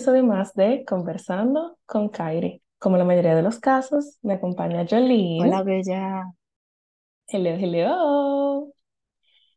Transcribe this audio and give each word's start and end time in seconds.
episodio 0.00 0.24
más 0.24 0.54
de 0.54 0.82
Conversando 0.86 1.78
con 1.84 2.08
Kairi. 2.08 2.62
Como 2.78 2.96
la 2.96 3.04
mayoría 3.04 3.34
de 3.34 3.42
los 3.42 3.58
casos, 3.58 4.16
me 4.22 4.32
acompaña 4.32 4.86
Jolene. 4.88 5.42
Hola, 5.42 5.62
Bella. 5.62 6.24
Hello, 7.28 7.50
hello. 7.50 8.72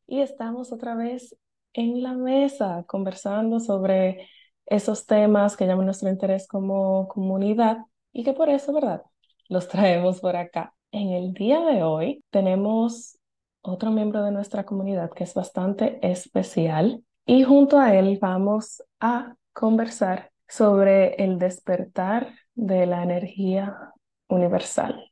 Y 0.05 0.19
estamos 0.19 0.73
otra 0.73 0.95
vez 0.95 1.33
en 1.71 2.03
la 2.03 2.11
mesa 2.11 2.83
conversando 2.87 3.61
sobre 3.61 4.27
esos 4.65 5.05
temas 5.05 5.55
que 5.55 5.65
llaman 5.65 5.85
nuestro 5.85 6.09
interés 6.09 6.45
como 6.45 7.07
comunidad 7.07 7.77
y 8.11 8.25
que 8.25 8.33
por 8.33 8.49
eso, 8.49 8.73
¿verdad? 8.73 9.01
Los 9.47 9.69
traemos 9.69 10.19
por 10.19 10.35
acá. 10.35 10.75
En 10.91 11.11
el 11.11 11.33
día 11.33 11.61
de 11.61 11.83
hoy 11.83 12.21
tenemos 12.31 13.17
otro 13.61 13.91
miembro 13.91 14.21
de 14.25 14.31
nuestra 14.31 14.65
comunidad 14.65 15.09
que 15.11 15.23
es 15.23 15.33
bastante 15.33 16.05
especial 16.05 17.01
y 17.25 17.43
junto 17.43 17.79
a 17.79 17.95
él 17.95 18.19
vamos 18.21 18.83
a 18.99 19.37
conversar 19.53 20.32
sobre 20.47 21.15
el 21.23 21.39
despertar 21.39 22.33
de 22.55 22.85
la 22.85 23.03
energía 23.03 23.93
universal. 24.29 25.11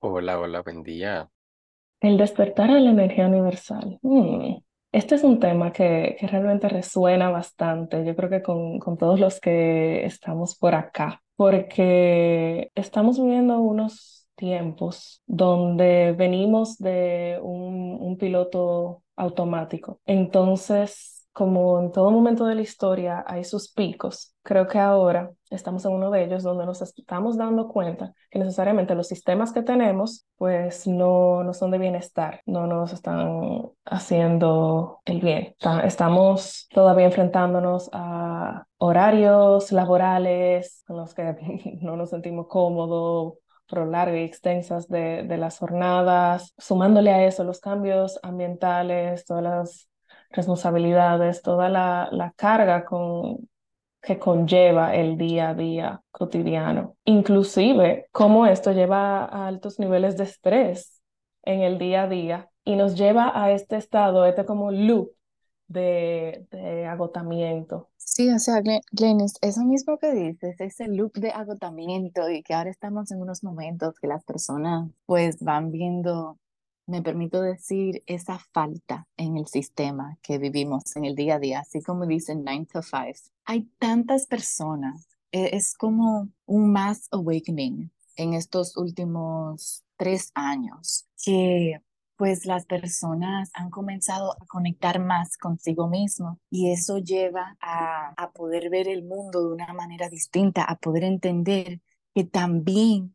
Hola, 0.00 0.38
hola, 0.38 0.60
buen 0.62 0.82
día. 0.82 1.30
El 2.00 2.16
despertar 2.18 2.70
de 2.72 2.80
la 2.80 2.90
energía 2.90 3.26
universal. 3.28 3.98
Mm, 4.02 4.56
Este 4.92 5.14
es 5.14 5.24
un 5.24 5.38
tema 5.40 5.72
que, 5.72 6.16
que 6.18 6.26
realmente 6.26 6.68
resuena 6.68 7.30
bastante, 7.30 8.04
yo 8.04 8.14
creo 8.16 8.28
que 8.30 8.42
con, 8.42 8.78
con 8.78 8.98
todos 8.98 9.18
los 9.20 9.40
que 9.40 10.04
estamos 10.04 10.56
por 10.56 10.74
acá, 10.74 11.22
porque 11.36 12.70
estamos 12.74 13.18
viviendo 13.20 13.58
unos 13.60 14.26
tiempos 14.34 15.22
donde 15.26 16.12
venimos 16.12 16.76
de 16.78 17.38
un, 17.42 17.96
un 18.00 18.18
piloto 18.18 19.02
automático. 19.16 20.00
Entonces, 20.06 21.11
como 21.32 21.80
en 21.80 21.92
todo 21.92 22.10
momento 22.10 22.44
de 22.46 22.54
la 22.54 22.62
historia 22.62 23.24
hay 23.26 23.44
sus 23.44 23.72
picos, 23.72 24.34
creo 24.42 24.66
que 24.66 24.78
ahora 24.78 25.30
estamos 25.50 25.84
en 25.84 25.92
uno 25.92 26.10
de 26.10 26.24
ellos 26.24 26.42
donde 26.42 26.66
nos 26.66 26.82
estamos 26.82 27.36
dando 27.36 27.68
cuenta 27.68 28.12
que 28.30 28.38
necesariamente 28.38 28.94
los 28.94 29.08
sistemas 29.08 29.52
que 29.52 29.62
tenemos 29.62 30.26
pues 30.36 30.86
no, 30.86 31.42
no 31.44 31.54
son 31.54 31.70
de 31.70 31.78
bienestar, 31.78 32.40
no 32.46 32.66
nos 32.66 32.92
están 32.92 33.70
haciendo 33.84 35.00
el 35.04 35.20
bien. 35.20 35.54
Estamos 35.84 36.68
todavía 36.72 37.06
enfrentándonos 37.06 37.88
a 37.92 38.64
horarios 38.78 39.72
laborales 39.72 40.82
con 40.86 40.96
los 40.96 41.14
que 41.14 41.78
no 41.80 41.96
nos 41.96 42.10
sentimos 42.10 42.46
cómodos, 42.48 43.34
largas 43.70 44.16
y 44.16 44.24
extensas 44.24 44.88
de, 44.88 45.22
de 45.22 45.36
las 45.38 45.58
jornadas, 45.58 46.52
sumándole 46.58 47.10
a 47.10 47.24
eso 47.24 47.44
los 47.44 47.60
cambios 47.60 48.18
ambientales, 48.22 49.24
todas 49.24 49.42
las 49.42 49.88
responsabilidades, 50.32 51.42
toda 51.42 51.68
la, 51.68 52.08
la 52.12 52.32
carga 52.32 52.84
con, 52.84 53.48
que 54.02 54.18
conlleva 54.18 54.94
el 54.94 55.16
día 55.16 55.50
a 55.50 55.54
día 55.54 56.02
cotidiano. 56.10 56.96
Inclusive 57.04 58.08
cómo 58.10 58.46
esto 58.46 58.72
lleva 58.72 59.24
a 59.24 59.46
altos 59.46 59.78
niveles 59.78 60.16
de 60.16 60.24
estrés 60.24 61.00
en 61.44 61.60
el 61.60 61.78
día 61.78 62.04
a 62.04 62.08
día 62.08 62.50
y 62.64 62.76
nos 62.76 62.96
lleva 62.96 63.30
a 63.34 63.52
este 63.52 63.76
estado, 63.76 64.26
este 64.26 64.44
como 64.44 64.72
loop 64.72 65.12
de, 65.68 66.86
agotamiento. 66.88 67.90
Sí, 67.96 68.28
o 68.30 68.38
sea, 68.38 68.60
Glenis, 68.90 69.34
eso 69.40 69.62
mismo 69.62 69.96
que 69.98 70.12
dices, 70.12 70.60
ese 70.60 70.88
loop 70.88 71.14
de 71.14 71.30
agotamiento 71.30 72.28
y 72.28 72.42
que 72.42 72.52
ahora 72.52 72.70
estamos 72.70 73.10
en 73.10 73.22
unos 73.22 73.42
momentos 73.42 73.98
que 73.98 74.06
las 74.06 74.24
personas 74.24 74.90
pues 75.06 75.38
van 75.40 75.70
viendo, 75.70 76.38
me 76.86 77.02
permito 77.02 77.40
decir, 77.40 78.02
esa 78.06 78.38
falta 78.52 79.06
en 79.16 79.36
el 79.36 79.46
sistema 79.46 80.18
que 80.22 80.38
vivimos 80.38 80.96
en 80.96 81.04
el 81.04 81.14
día 81.14 81.36
a 81.36 81.38
día, 81.38 81.60
así 81.60 81.80
como 81.82 82.06
dicen 82.06 82.42
9 82.44 82.66
to 82.72 82.82
5. 82.82 83.30
Hay 83.44 83.68
tantas 83.78 84.26
personas, 84.26 85.08
e, 85.30 85.56
es 85.56 85.74
como 85.74 86.28
un 86.46 86.72
mass 86.72 87.08
awakening 87.12 87.90
en 88.16 88.34
estos 88.34 88.76
últimos 88.76 89.84
tres 89.96 90.30
años 90.34 91.06
que 91.24 91.80
pues 92.16 92.46
las 92.46 92.66
personas 92.66 93.50
han 93.54 93.70
comenzado 93.70 94.32
a 94.32 94.46
conectar 94.46 95.00
más 95.00 95.36
consigo 95.38 95.88
mismo 95.88 96.38
y 96.50 96.70
eso 96.70 96.98
lleva 96.98 97.56
a, 97.60 98.12
a 98.16 98.30
poder 98.32 98.70
ver 98.70 98.86
el 98.86 99.02
mundo 99.02 99.42
de 99.42 99.54
una 99.54 99.72
manera 99.72 100.08
distinta, 100.08 100.62
a 100.62 100.76
poder 100.76 101.04
entender 101.04 101.80
que 102.14 102.24
también 102.24 103.14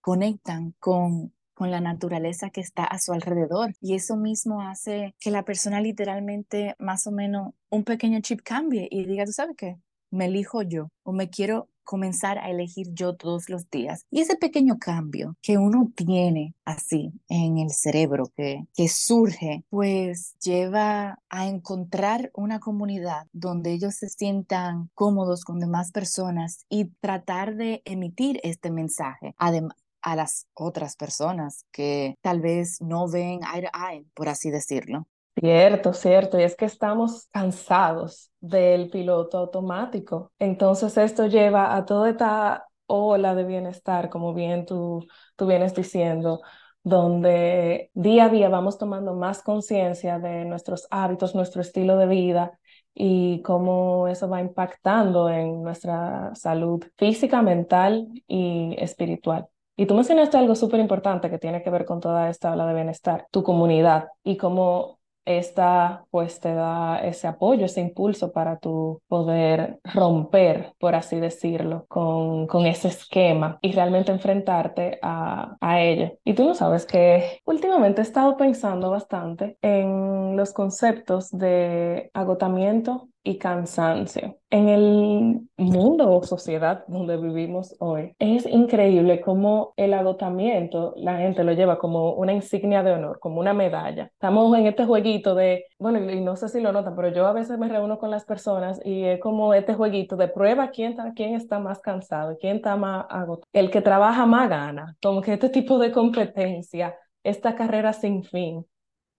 conectan 0.00 0.74
con, 0.78 1.32
con 1.56 1.70
la 1.70 1.80
naturaleza 1.80 2.50
que 2.50 2.60
está 2.60 2.84
a 2.84 2.98
su 2.98 3.12
alrededor. 3.12 3.74
Y 3.80 3.94
eso 3.94 4.14
mismo 4.16 4.60
hace 4.60 5.14
que 5.18 5.30
la 5.30 5.42
persona 5.42 5.80
literalmente 5.80 6.76
más 6.78 7.06
o 7.06 7.12
menos 7.12 7.54
un 7.70 7.82
pequeño 7.82 8.20
chip 8.20 8.42
cambie 8.44 8.86
y 8.90 9.06
diga, 9.06 9.24
tú 9.24 9.32
sabes 9.32 9.56
qué, 9.56 9.78
me 10.10 10.26
elijo 10.26 10.60
yo 10.62 10.90
o 11.02 11.12
me 11.12 11.30
quiero 11.30 11.70
comenzar 11.82 12.38
a 12.38 12.50
elegir 12.50 12.88
yo 12.92 13.14
todos 13.14 13.48
los 13.48 13.70
días. 13.70 14.04
Y 14.10 14.20
ese 14.20 14.36
pequeño 14.36 14.76
cambio 14.78 15.36
que 15.40 15.56
uno 15.56 15.90
tiene 15.94 16.54
así 16.66 17.12
en 17.28 17.56
el 17.58 17.70
cerebro, 17.70 18.30
que, 18.36 18.66
que 18.74 18.88
surge, 18.88 19.64
pues 19.70 20.34
lleva 20.40 21.20
a 21.30 21.46
encontrar 21.46 22.30
una 22.34 22.60
comunidad 22.60 23.28
donde 23.32 23.72
ellos 23.72 23.94
se 23.94 24.10
sientan 24.10 24.90
cómodos 24.94 25.44
con 25.44 25.60
demás 25.60 25.92
personas 25.92 26.66
y 26.68 26.86
tratar 27.00 27.54
de 27.54 27.80
emitir 27.86 28.40
este 28.42 28.70
mensaje. 28.70 29.34
Además, 29.38 29.76
a 30.06 30.14
las 30.14 30.46
otras 30.54 30.94
personas 30.94 31.66
que 31.72 32.14
tal 32.22 32.40
vez 32.40 32.80
no 32.80 33.10
ven 33.10 33.40
eye 33.42 34.02
to 34.04 34.10
por 34.14 34.28
así 34.28 34.50
decirlo. 34.50 35.08
Cierto, 35.34 35.92
cierto. 35.92 36.38
Y 36.38 36.44
es 36.44 36.54
que 36.54 36.64
estamos 36.64 37.26
cansados 37.32 38.30
del 38.40 38.88
piloto 38.88 39.36
automático. 39.36 40.30
Entonces 40.38 40.96
esto 40.96 41.26
lleva 41.26 41.74
a 41.74 41.84
toda 41.84 42.10
esta 42.10 42.68
ola 42.86 43.34
de 43.34 43.44
bienestar, 43.44 44.08
como 44.08 44.32
bien 44.32 44.64
tú, 44.64 45.06
tú 45.34 45.46
vienes 45.46 45.74
diciendo, 45.74 46.40
donde 46.84 47.90
día 47.94 48.26
a 48.26 48.28
día 48.28 48.48
vamos 48.48 48.78
tomando 48.78 49.12
más 49.14 49.42
conciencia 49.42 50.20
de 50.20 50.44
nuestros 50.44 50.86
hábitos, 50.90 51.34
nuestro 51.34 51.60
estilo 51.62 51.96
de 51.96 52.06
vida 52.06 52.60
y 52.94 53.42
cómo 53.42 54.06
eso 54.06 54.28
va 54.28 54.40
impactando 54.40 55.28
en 55.28 55.64
nuestra 55.64 56.32
salud 56.36 56.84
física, 56.96 57.42
mental 57.42 58.06
y 58.28 58.76
espiritual. 58.78 59.48
Y 59.76 59.86
tú 59.86 59.94
mencionaste 59.94 60.38
algo 60.38 60.54
súper 60.54 60.80
importante 60.80 61.30
que 61.30 61.38
tiene 61.38 61.62
que 61.62 61.70
ver 61.70 61.84
con 61.84 62.00
toda 62.00 62.30
esta 62.30 62.52
ola 62.52 62.66
de 62.66 62.74
bienestar, 62.74 63.26
tu 63.30 63.42
comunidad 63.42 64.08
y 64.24 64.36
cómo 64.36 64.96
esta 65.26 66.04
pues 66.10 66.40
te 66.40 66.54
da 66.54 66.98
ese 67.00 67.26
apoyo, 67.26 67.66
ese 67.66 67.80
impulso 67.80 68.32
para 68.32 68.58
tu 68.58 69.02
poder 69.08 69.80
romper, 69.84 70.72
por 70.78 70.94
así 70.94 71.18
decirlo, 71.20 71.84
con, 71.88 72.46
con 72.46 72.64
ese 72.64 72.88
esquema 72.88 73.58
y 73.60 73.72
realmente 73.72 74.12
enfrentarte 74.12 74.98
a, 75.02 75.56
a 75.60 75.82
ello. 75.82 76.12
Y 76.24 76.34
tú 76.34 76.44
no 76.44 76.54
sabes 76.54 76.86
que 76.86 77.40
últimamente 77.44 78.00
he 78.00 78.04
estado 78.04 78.36
pensando 78.36 78.90
bastante 78.90 79.58
en 79.62 80.36
los 80.36 80.52
conceptos 80.52 81.30
de 81.30 82.10
agotamiento 82.14 83.08
y 83.26 83.38
cansancio. 83.38 84.38
En 84.50 84.68
el 84.68 85.40
mundo 85.56 86.10
o 86.12 86.22
sociedad 86.22 86.84
donde 86.86 87.16
vivimos 87.16 87.74
hoy, 87.80 88.14
es 88.20 88.46
increíble 88.46 89.20
cómo 89.20 89.74
el 89.76 89.92
agotamiento 89.94 90.94
la 90.96 91.18
gente 91.18 91.42
lo 91.42 91.52
lleva 91.52 91.78
como 91.78 92.12
una 92.14 92.32
insignia 92.32 92.84
de 92.84 92.92
honor, 92.92 93.18
como 93.18 93.40
una 93.40 93.52
medalla. 93.52 94.04
Estamos 94.04 94.56
en 94.56 94.66
este 94.66 94.86
jueguito 94.86 95.34
de, 95.34 95.64
bueno, 95.78 95.98
y 96.10 96.20
no 96.20 96.36
sé 96.36 96.48
si 96.48 96.60
lo 96.60 96.72
notan, 96.72 96.94
pero 96.94 97.08
yo 97.08 97.26
a 97.26 97.32
veces 97.32 97.58
me 97.58 97.68
reúno 97.68 97.98
con 97.98 98.10
las 98.10 98.24
personas 98.24 98.80
y 98.84 99.04
es 99.04 99.20
como 99.20 99.52
este 99.54 99.74
jueguito 99.74 100.16
de 100.16 100.28
prueba 100.28 100.70
quién 100.70 100.92
está, 100.92 101.12
quién 101.12 101.34
está 101.34 101.58
más 101.58 101.80
cansado, 101.80 102.36
quién 102.40 102.56
está 102.56 102.76
más 102.76 103.06
agotado. 103.10 103.48
El 103.52 103.70
que 103.72 103.82
trabaja 103.82 104.24
más 104.26 104.48
gana, 104.48 104.96
como 105.02 105.20
que 105.20 105.32
este 105.32 105.48
tipo 105.48 105.78
de 105.78 105.90
competencia, 105.90 106.96
esta 107.24 107.56
carrera 107.56 107.92
sin 107.92 108.22
fin 108.22 108.64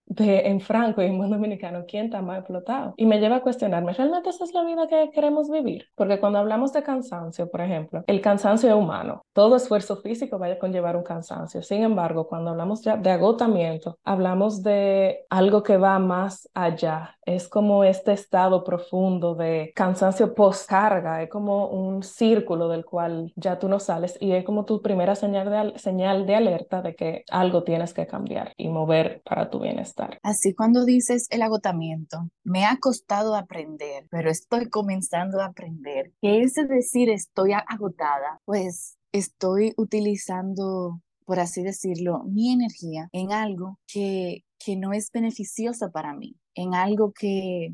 de, 0.08 0.48
en 0.48 0.60
Franco 0.60 1.02
y 1.02 1.06
en 1.06 1.18
buen 1.18 1.30
dominicano, 1.30 1.84
¿quién 1.86 2.06
está 2.06 2.22
más 2.22 2.38
explotado? 2.38 2.94
Y 2.96 3.06
me 3.06 3.20
lleva 3.20 3.36
a 3.36 3.40
cuestionarme, 3.40 3.92
¿realmente 3.92 4.30
esa 4.30 4.44
es 4.44 4.54
la 4.54 4.64
vida 4.64 4.86
que 4.88 5.10
queremos 5.12 5.50
vivir? 5.50 5.86
Porque 5.94 6.18
cuando 6.18 6.38
hablamos 6.38 6.72
de 6.72 6.82
cansancio, 6.82 7.50
por 7.50 7.60
ejemplo, 7.60 8.04
el 8.06 8.20
cansancio 8.20 8.68
es 8.68 8.74
humano. 8.74 9.22
Todo 9.32 9.56
esfuerzo 9.56 9.96
físico 9.96 10.38
vaya 10.38 10.54
a 10.54 10.58
conllevar 10.58 10.96
un 10.96 11.02
cansancio. 11.02 11.62
Sin 11.62 11.82
embargo, 11.82 12.26
cuando 12.26 12.50
hablamos 12.50 12.82
ya 12.82 12.96
de 12.96 13.10
agotamiento, 13.10 13.98
hablamos 14.04 14.62
de 14.62 15.26
algo 15.30 15.62
que 15.62 15.76
va 15.76 15.98
más 15.98 16.48
allá. 16.54 17.16
Es 17.28 17.46
como 17.46 17.84
este 17.84 18.14
estado 18.14 18.64
profundo 18.64 19.34
de 19.34 19.70
cansancio 19.74 20.34
post-carga, 20.34 21.22
es 21.22 21.28
como 21.28 21.68
un 21.68 22.02
círculo 22.02 22.68
del 22.68 22.86
cual 22.86 23.34
ya 23.36 23.58
tú 23.58 23.68
no 23.68 23.80
sales 23.80 24.16
y 24.18 24.32
es 24.32 24.46
como 24.46 24.64
tu 24.64 24.80
primera 24.80 25.14
señal 25.14 25.50
de, 25.50 25.78
señal 25.78 26.24
de 26.24 26.36
alerta 26.36 26.80
de 26.80 26.94
que 26.94 27.24
algo 27.30 27.64
tienes 27.64 27.92
que 27.92 28.06
cambiar 28.06 28.54
y 28.56 28.70
mover 28.70 29.20
para 29.26 29.50
tu 29.50 29.60
bienestar. 29.60 30.18
Así 30.22 30.54
cuando 30.54 30.86
dices 30.86 31.26
el 31.28 31.42
agotamiento, 31.42 32.30
me 32.44 32.64
ha 32.64 32.78
costado 32.78 33.36
aprender, 33.36 34.06
pero 34.10 34.30
estoy 34.30 34.70
comenzando 34.70 35.42
a 35.42 35.48
aprender 35.48 36.12
que 36.22 36.40
ese 36.40 36.64
decir 36.64 37.10
estoy 37.10 37.52
agotada, 37.52 38.40
pues 38.46 38.96
estoy 39.12 39.74
utilizando, 39.76 41.02
por 41.26 41.40
así 41.40 41.62
decirlo, 41.62 42.24
mi 42.24 42.54
energía 42.54 43.10
en 43.12 43.32
algo 43.32 43.78
que, 43.86 44.44
que 44.58 44.76
no 44.76 44.94
es 44.94 45.10
beneficioso 45.12 45.90
para 45.90 46.14
mí, 46.14 46.36
en 46.62 46.74
algo 46.74 47.12
que, 47.12 47.72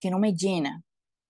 que 0.00 0.10
no 0.10 0.18
me 0.20 0.34
llena. 0.34 0.84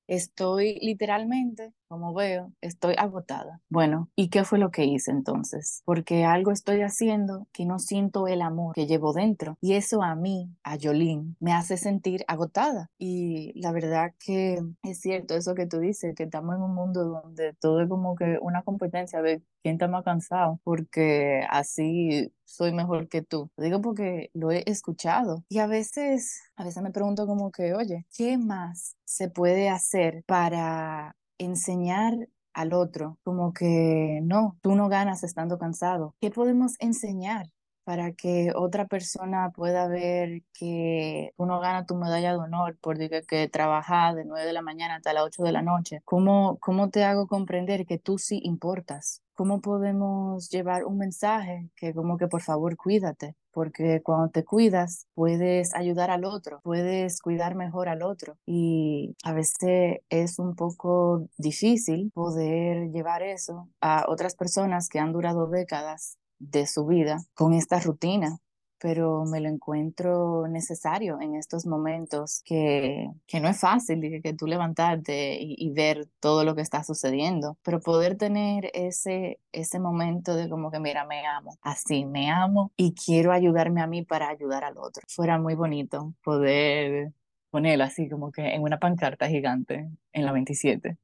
Estoy 0.08 0.78
literalmente, 0.82 1.74
como 1.88 2.14
veo, 2.14 2.52
estoy 2.60 2.94
agotada. 2.98 3.60
Bueno, 3.68 4.10
¿y 4.14 4.28
qué 4.28 4.44
fue 4.44 4.58
lo 4.58 4.70
que 4.70 4.84
hice 4.84 5.10
entonces? 5.10 5.82
Porque 5.84 6.24
algo 6.24 6.52
estoy 6.52 6.82
haciendo 6.82 7.46
que 7.52 7.64
no 7.64 7.78
siento 7.78 8.28
el 8.28 8.42
amor 8.42 8.74
que 8.74 8.86
llevo 8.86 9.12
dentro. 9.12 9.56
Y 9.60 9.72
eso 9.72 10.02
a 10.02 10.14
mí, 10.14 10.50
a 10.62 10.76
Yolín, 10.76 11.36
me 11.40 11.52
hace 11.52 11.76
sentir 11.76 12.24
agotada. 12.28 12.90
Y 12.98 13.58
la 13.60 13.72
verdad 13.72 14.12
que 14.24 14.62
es 14.82 15.00
cierto 15.00 15.34
eso 15.34 15.54
que 15.54 15.66
tú 15.66 15.78
dices, 15.78 16.14
que 16.14 16.24
estamos 16.24 16.56
en 16.56 16.62
un 16.62 16.74
mundo 16.74 17.04
donde 17.04 17.54
todo 17.54 17.80
es 17.80 17.88
como 17.88 18.14
que 18.14 18.38
una 18.40 18.62
competencia 18.62 19.22
de 19.22 19.42
quién 19.62 19.74
está 19.74 19.88
más 19.88 20.04
cansado, 20.04 20.60
porque 20.64 21.42
así 21.50 22.32
soy 22.44 22.72
mejor 22.72 23.08
que 23.08 23.22
tú. 23.22 23.50
Lo 23.56 23.64
digo 23.64 23.80
porque 23.80 24.30
lo 24.34 24.50
he 24.50 24.62
escuchado. 24.66 25.44
Y 25.48 25.58
a 25.58 25.66
veces, 25.66 26.40
a 26.56 26.64
veces 26.64 26.82
me 26.82 26.90
pregunto 26.90 27.26
como 27.26 27.50
que, 27.50 27.74
oye, 27.74 28.06
¿qué 28.16 28.38
más 28.38 28.96
se 29.04 29.28
puede 29.28 29.68
hacer 29.68 30.24
para 30.26 31.16
enseñar 31.38 32.14
al 32.52 32.72
otro? 32.72 33.18
Como 33.24 33.52
que 33.52 34.20
no, 34.22 34.58
tú 34.62 34.74
no 34.74 34.88
ganas 34.88 35.24
estando 35.24 35.58
cansado. 35.58 36.14
¿Qué 36.20 36.30
podemos 36.30 36.74
enseñar? 36.80 37.46
para 37.88 38.12
que 38.12 38.52
otra 38.54 38.86
persona 38.86 39.50
pueda 39.50 39.88
ver 39.88 40.42
que 40.52 41.32
uno 41.38 41.58
gana 41.58 41.86
tu 41.86 41.94
medalla 41.94 42.32
de 42.32 42.36
honor 42.36 42.76
por 42.82 42.98
que, 42.98 43.22
que 43.26 43.48
trabajas 43.48 44.14
de 44.14 44.26
9 44.26 44.44
de 44.44 44.52
la 44.52 44.60
mañana 44.60 44.96
hasta 44.96 45.14
las 45.14 45.24
8 45.24 45.42
de 45.42 45.52
la 45.52 45.62
noche. 45.62 46.02
¿Cómo, 46.04 46.58
¿Cómo 46.60 46.90
te 46.90 47.04
hago 47.04 47.26
comprender 47.26 47.86
que 47.86 47.96
tú 47.96 48.18
sí 48.18 48.42
importas? 48.44 49.22
¿Cómo 49.32 49.62
podemos 49.62 50.50
llevar 50.50 50.84
un 50.84 50.98
mensaje 50.98 51.70
que 51.76 51.94
como 51.94 52.18
que 52.18 52.28
por 52.28 52.42
favor 52.42 52.76
cuídate? 52.76 53.36
Porque 53.58 54.02
cuando 54.04 54.28
te 54.28 54.44
cuidas 54.44 55.08
puedes 55.14 55.74
ayudar 55.74 56.12
al 56.12 56.24
otro, 56.24 56.60
puedes 56.62 57.20
cuidar 57.20 57.56
mejor 57.56 57.88
al 57.88 58.04
otro. 58.04 58.38
Y 58.46 59.16
a 59.24 59.32
veces 59.32 59.98
es 60.10 60.38
un 60.38 60.54
poco 60.54 61.26
difícil 61.38 62.12
poder 62.14 62.92
llevar 62.92 63.24
eso 63.24 63.68
a 63.80 64.04
otras 64.06 64.36
personas 64.36 64.88
que 64.88 65.00
han 65.00 65.12
durado 65.12 65.48
décadas 65.48 66.18
de 66.38 66.68
su 66.68 66.86
vida 66.86 67.18
con 67.34 67.52
esta 67.52 67.80
rutina, 67.80 68.38
pero 68.80 69.24
me 69.24 69.40
lo 69.40 69.48
encuentro 69.48 70.46
necesario 70.48 71.20
en 71.20 71.34
estos 71.34 71.66
momentos 71.66 72.42
que, 72.44 73.10
que 73.26 73.40
no 73.40 73.48
es 73.48 73.60
fácil 73.60 74.00
que, 74.00 74.20
que 74.22 74.34
tú 74.34 74.46
levantarte 74.46 75.38
y, 75.40 75.68
ver 75.72 76.08
todo 76.20 76.44
lo 76.44 76.54
que 76.54 76.62
está 76.62 76.82
sucediendo, 76.82 77.58
pero 77.62 77.80
poder 77.80 78.16
tener 78.16 78.70
ese, 78.74 79.38
ese 79.52 79.78
momento 79.78 80.34
de 80.34 80.48
como 80.48 80.70
que, 80.70 80.80
mira, 80.80 81.04
me 81.06 81.26
amo, 81.26 81.58
así, 81.62 82.04
me 82.04 82.30
amo 82.30 82.72
y 82.76 82.94
quiero 82.94 83.32
ayudarme 83.32 83.82
a 83.82 83.86
mí 83.86 84.02
para 84.02 84.28
ayudar 84.28 84.64
al 84.64 84.78
otro. 84.78 85.02
Fuera 85.08 85.38
muy 85.38 85.54
bonito 85.54 86.14
poder 86.24 87.12
ponerlo 87.50 87.84
así 87.84 88.08
como 88.08 88.32
que 88.32 88.54
en 88.54 88.62
una 88.62 88.78
pancarta 88.78 89.28
gigante 89.28 89.88
en 90.12 90.24
la 90.24 90.32
27. 90.32 90.96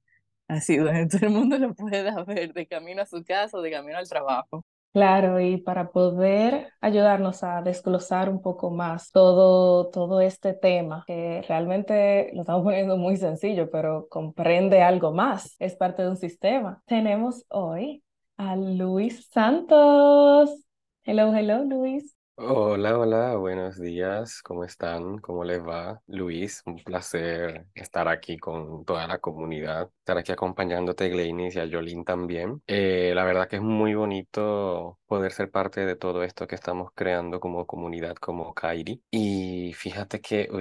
Así, 0.48 0.76
donde 0.76 1.06
todo 1.08 1.26
el 1.26 1.32
mundo 1.32 1.58
lo 1.58 1.74
pueda 1.74 2.22
ver 2.24 2.52
de 2.52 2.66
camino 2.66 3.02
a 3.02 3.06
su 3.06 3.24
casa 3.24 3.58
o 3.58 3.62
de 3.62 3.70
camino 3.70 3.98
al 3.98 4.08
trabajo. 4.08 4.64
Claro, 4.94 5.40
y 5.40 5.56
para 5.56 5.90
poder 5.90 6.72
ayudarnos 6.80 7.42
a 7.42 7.62
desglosar 7.62 8.28
un 8.30 8.40
poco 8.40 8.70
más 8.70 9.10
todo, 9.10 9.90
todo 9.90 10.20
este 10.20 10.52
tema, 10.54 11.02
que 11.08 11.42
realmente 11.48 12.30
lo 12.32 12.42
estamos 12.42 12.62
poniendo 12.64 12.96
muy 12.96 13.16
sencillo, 13.16 13.68
pero 13.72 14.06
comprende 14.08 14.82
algo 14.82 15.12
más, 15.12 15.56
es 15.58 15.74
parte 15.74 16.02
de 16.02 16.10
un 16.10 16.16
sistema. 16.16 16.80
Tenemos 16.86 17.44
hoy 17.48 18.04
a 18.36 18.54
Luis 18.54 19.26
Santos. 19.32 20.64
Hello, 21.02 21.34
hello, 21.34 21.64
Luis. 21.64 22.14
Hola, 22.36 22.98
hola, 22.98 23.36
buenos 23.36 23.80
días, 23.80 24.42
¿cómo 24.42 24.64
están? 24.64 25.18
¿Cómo 25.18 25.44
les 25.44 25.60
va? 25.62 26.02
Luis, 26.08 26.62
un 26.66 26.82
placer 26.82 27.66
estar 27.74 28.08
aquí 28.08 28.38
con 28.38 28.84
toda 28.84 29.06
la 29.06 29.18
comunidad, 29.18 29.88
estar 30.00 30.18
aquí 30.18 30.32
acompañándote, 30.32 31.08
Gleinis, 31.10 31.54
y 31.54 31.60
a 31.60 31.68
Jolín 31.70 32.04
también. 32.04 32.60
Eh, 32.66 33.12
la 33.14 33.24
verdad 33.24 33.48
que 33.48 33.56
es 33.56 33.62
muy 33.62 33.94
bonito 33.94 34.98
poder 35.06 35.30
ser 35.32 35.50
parte 35.52 35.86
de 35.86 35.94
todo 35.94 36.24
esto 36.24 36.48
que 36.48 36.56
estamos 36.56 36.90
creando 36.94 37.38
como 37.38 37.66
comunidad, 37.66 38.16
como 38.16 38.52
Kairi. 38.52 39.00
Y 39.12 39.72
fíjate 39.74 40.20
que, 40.20 40.48
o 40.50 40.60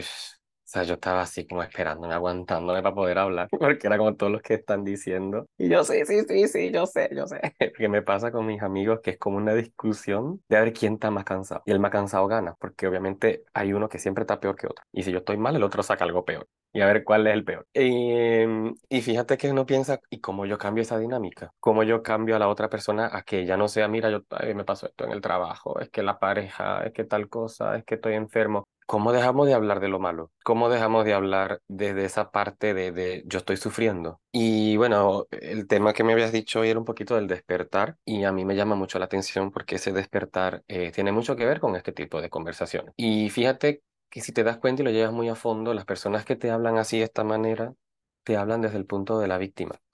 sea, 0.73 0.83
yo 0.83 0.95
estaba 0.95 1.21
así 1.21 1.45
como 1.47 1.63
esperándome, 1.63 2.13
aguantándome 2.13 2.81
para 2.81 2.95
poder 2.95 3.17
hablar, 3.19 3.47
porque 3.59 3.87
era 3.87 3.97
como 3.97 4.15
todos 4.15 4.31
los 4.31 4.41
que 4.41 4.55
están 4.55 4.83
diciendo. 4.83 5.45
Y 5.57 5.69
yo, 5.69 5.83
sí, 5.83 6.05
sí, 6.05 6.21
sí, 6.27 6.47
sí, 6.47 6.71
yo 6.71 6.85
sé, 6.85 7.09
yo 7.15 7.27
sé. 7.27 7.39
Que 7.77 7.89
me 7.89 8.01
pasa 8.01 8.31
con 8.31 8.45
mis 8.45 8.61
amigos 8.61 8.99
que 9.01 9.11
es 9.11 9.17
como 9.17 9.37
una 9.37 9.53
discusión 9.53 10.41
de 10.47 10.57
a 10.57 10.61
ver 10.61 10.73
quién 10.73 10.93
está 10.93 11.11
más 11.11 11.23
cansado. 11.25 11.61
Y 11.65 11.71
el 11.71 11.79
más 11.79 11.91
cansado 11.91 12.27
gana, 12.27 12.55
porque 12.59 12.87
obviamente 12.87 13.43
hay 13.53 13.73
uno 13.73 13.89
que 13.89 13.99
siempre 13.99 14.23
está 14.23 14.39
peor 14.39 14.55
que 14.55 14.67
otro. 14.67 14.83
Y 14.91 15.03
si 15.03 15.11
yo 15.11 15.19
estoy 15.19 15.37
mal, 15.37 15.55
el 15.55 15.63
otro 15.63 15.83
saca 15.83 16.03
algo 16.05 16.23
peor. 16.25 16.47
Y 16.71 16.81
a 16.81 16.87
ver 16.87 17.03
cuál 17.03 17.27
es 17.27 17.33
el 17.33 17.43
peor. 17.43 17.67
Y, 17.73 18.43
y 18.89 19.01
fíjate 19.01 19.37
que 19.37 19.51
uno 19.51 19.65
piensa, 19.65 19.99
¿y 20.09 20.19
cómo 20.19 20.45
yo 20.45 20.57
cambio 20.57 20.81
esa 20.81 20.97
dinámica? 20.97 21.51
¿Cómo 21.59 21.83
yo 21.83 22.01
cambio 22.03 22.35
a 22.35 22.39
la 22.39 22.47
otra 22.47 22.69
persona 22.69 23.09
a 23.11 23.21
que 23.23 23.45
ya 23.45 23.57
no 23.57 23.67
sea, 23.67 23.87
mira, 23.87 24.09
yo 24.09 24.21
me 24.55 24.63
pasó 24.65 24.87
esto 24.87 25.05
en 25.05 25.11
el 25.11 25.21
trabajo, 25.21 25.79
es 25.79 25.89
que 25.89 26.01
la 26.03 26.19
pareja, 26.19 26.83
es 26.85 26.93
que 26.93 27.03
tal 27.03 27.29
cosa, 27.29 27.77
es 27.77 27.85
que 27.85 27.95
estoy 27.95 28.13
enfermo? 28.15 28.67
¿Cómo 28.85 29.11
dejamos 29.13 29.47
de 29.47 29.53
hablar 29.53 29.79
de 29.79 29.87
lo 29.87 29.99
malo? 29.99 30.31
¿Cómo 30.43 30.69
dejamos 30.69 31.05
de 31.05 31.13
hablar 31.13 31.61
desde 31.67 32.05
esa 32.05 32.31
parte 32.31 32.73
de, 32.73 32.91
de, 32.91 33.23
yo 33.25 33.39
estoy 33.39 33.57
sufriendo? 33.57 34.21
Y 34.31 34.77
bueno, 34.77 35.25
el 35.31 35.67
tema 35.67 35.93
que 35.93 36.03
me 36.03 36.13
habías 36.13 36.31
dicho 36.31 36.59
hoy 36.59 36.69
era 36.69 36.79
un 36.79 36.85
poquito 36.85 37.15
del 37.15 37.27
despertar 37.27 37.97
y 38.05 38.23
a 38.25 38.31
mí 38.31 38.45
me 38.45 38.55
llama 38.55 38.75
mucho 38.75 38.99
la 38.99 39.05
atención 39.05 39.51
porque 39.51 39.75
ese 39.75 39.93
despertar 39.93 40.63
eh, 40.67 40.91
tiene 40.91 41.11
mucho 41.11 41.35
que 41.35 41.45
ver 41.45 41.59
con 41.59 41.75
este 41.75 41.91
tipo 41.93 42.21
de 42.21 42.29
conversaciones. 42.29 42.93
Y 42.97 43.29
fíjate 43.29 43.83
que 44.09 44.21
si 44.21 44.31
te 44.31 44.43
das 44.43 44.57
cuenta 44.57 44.83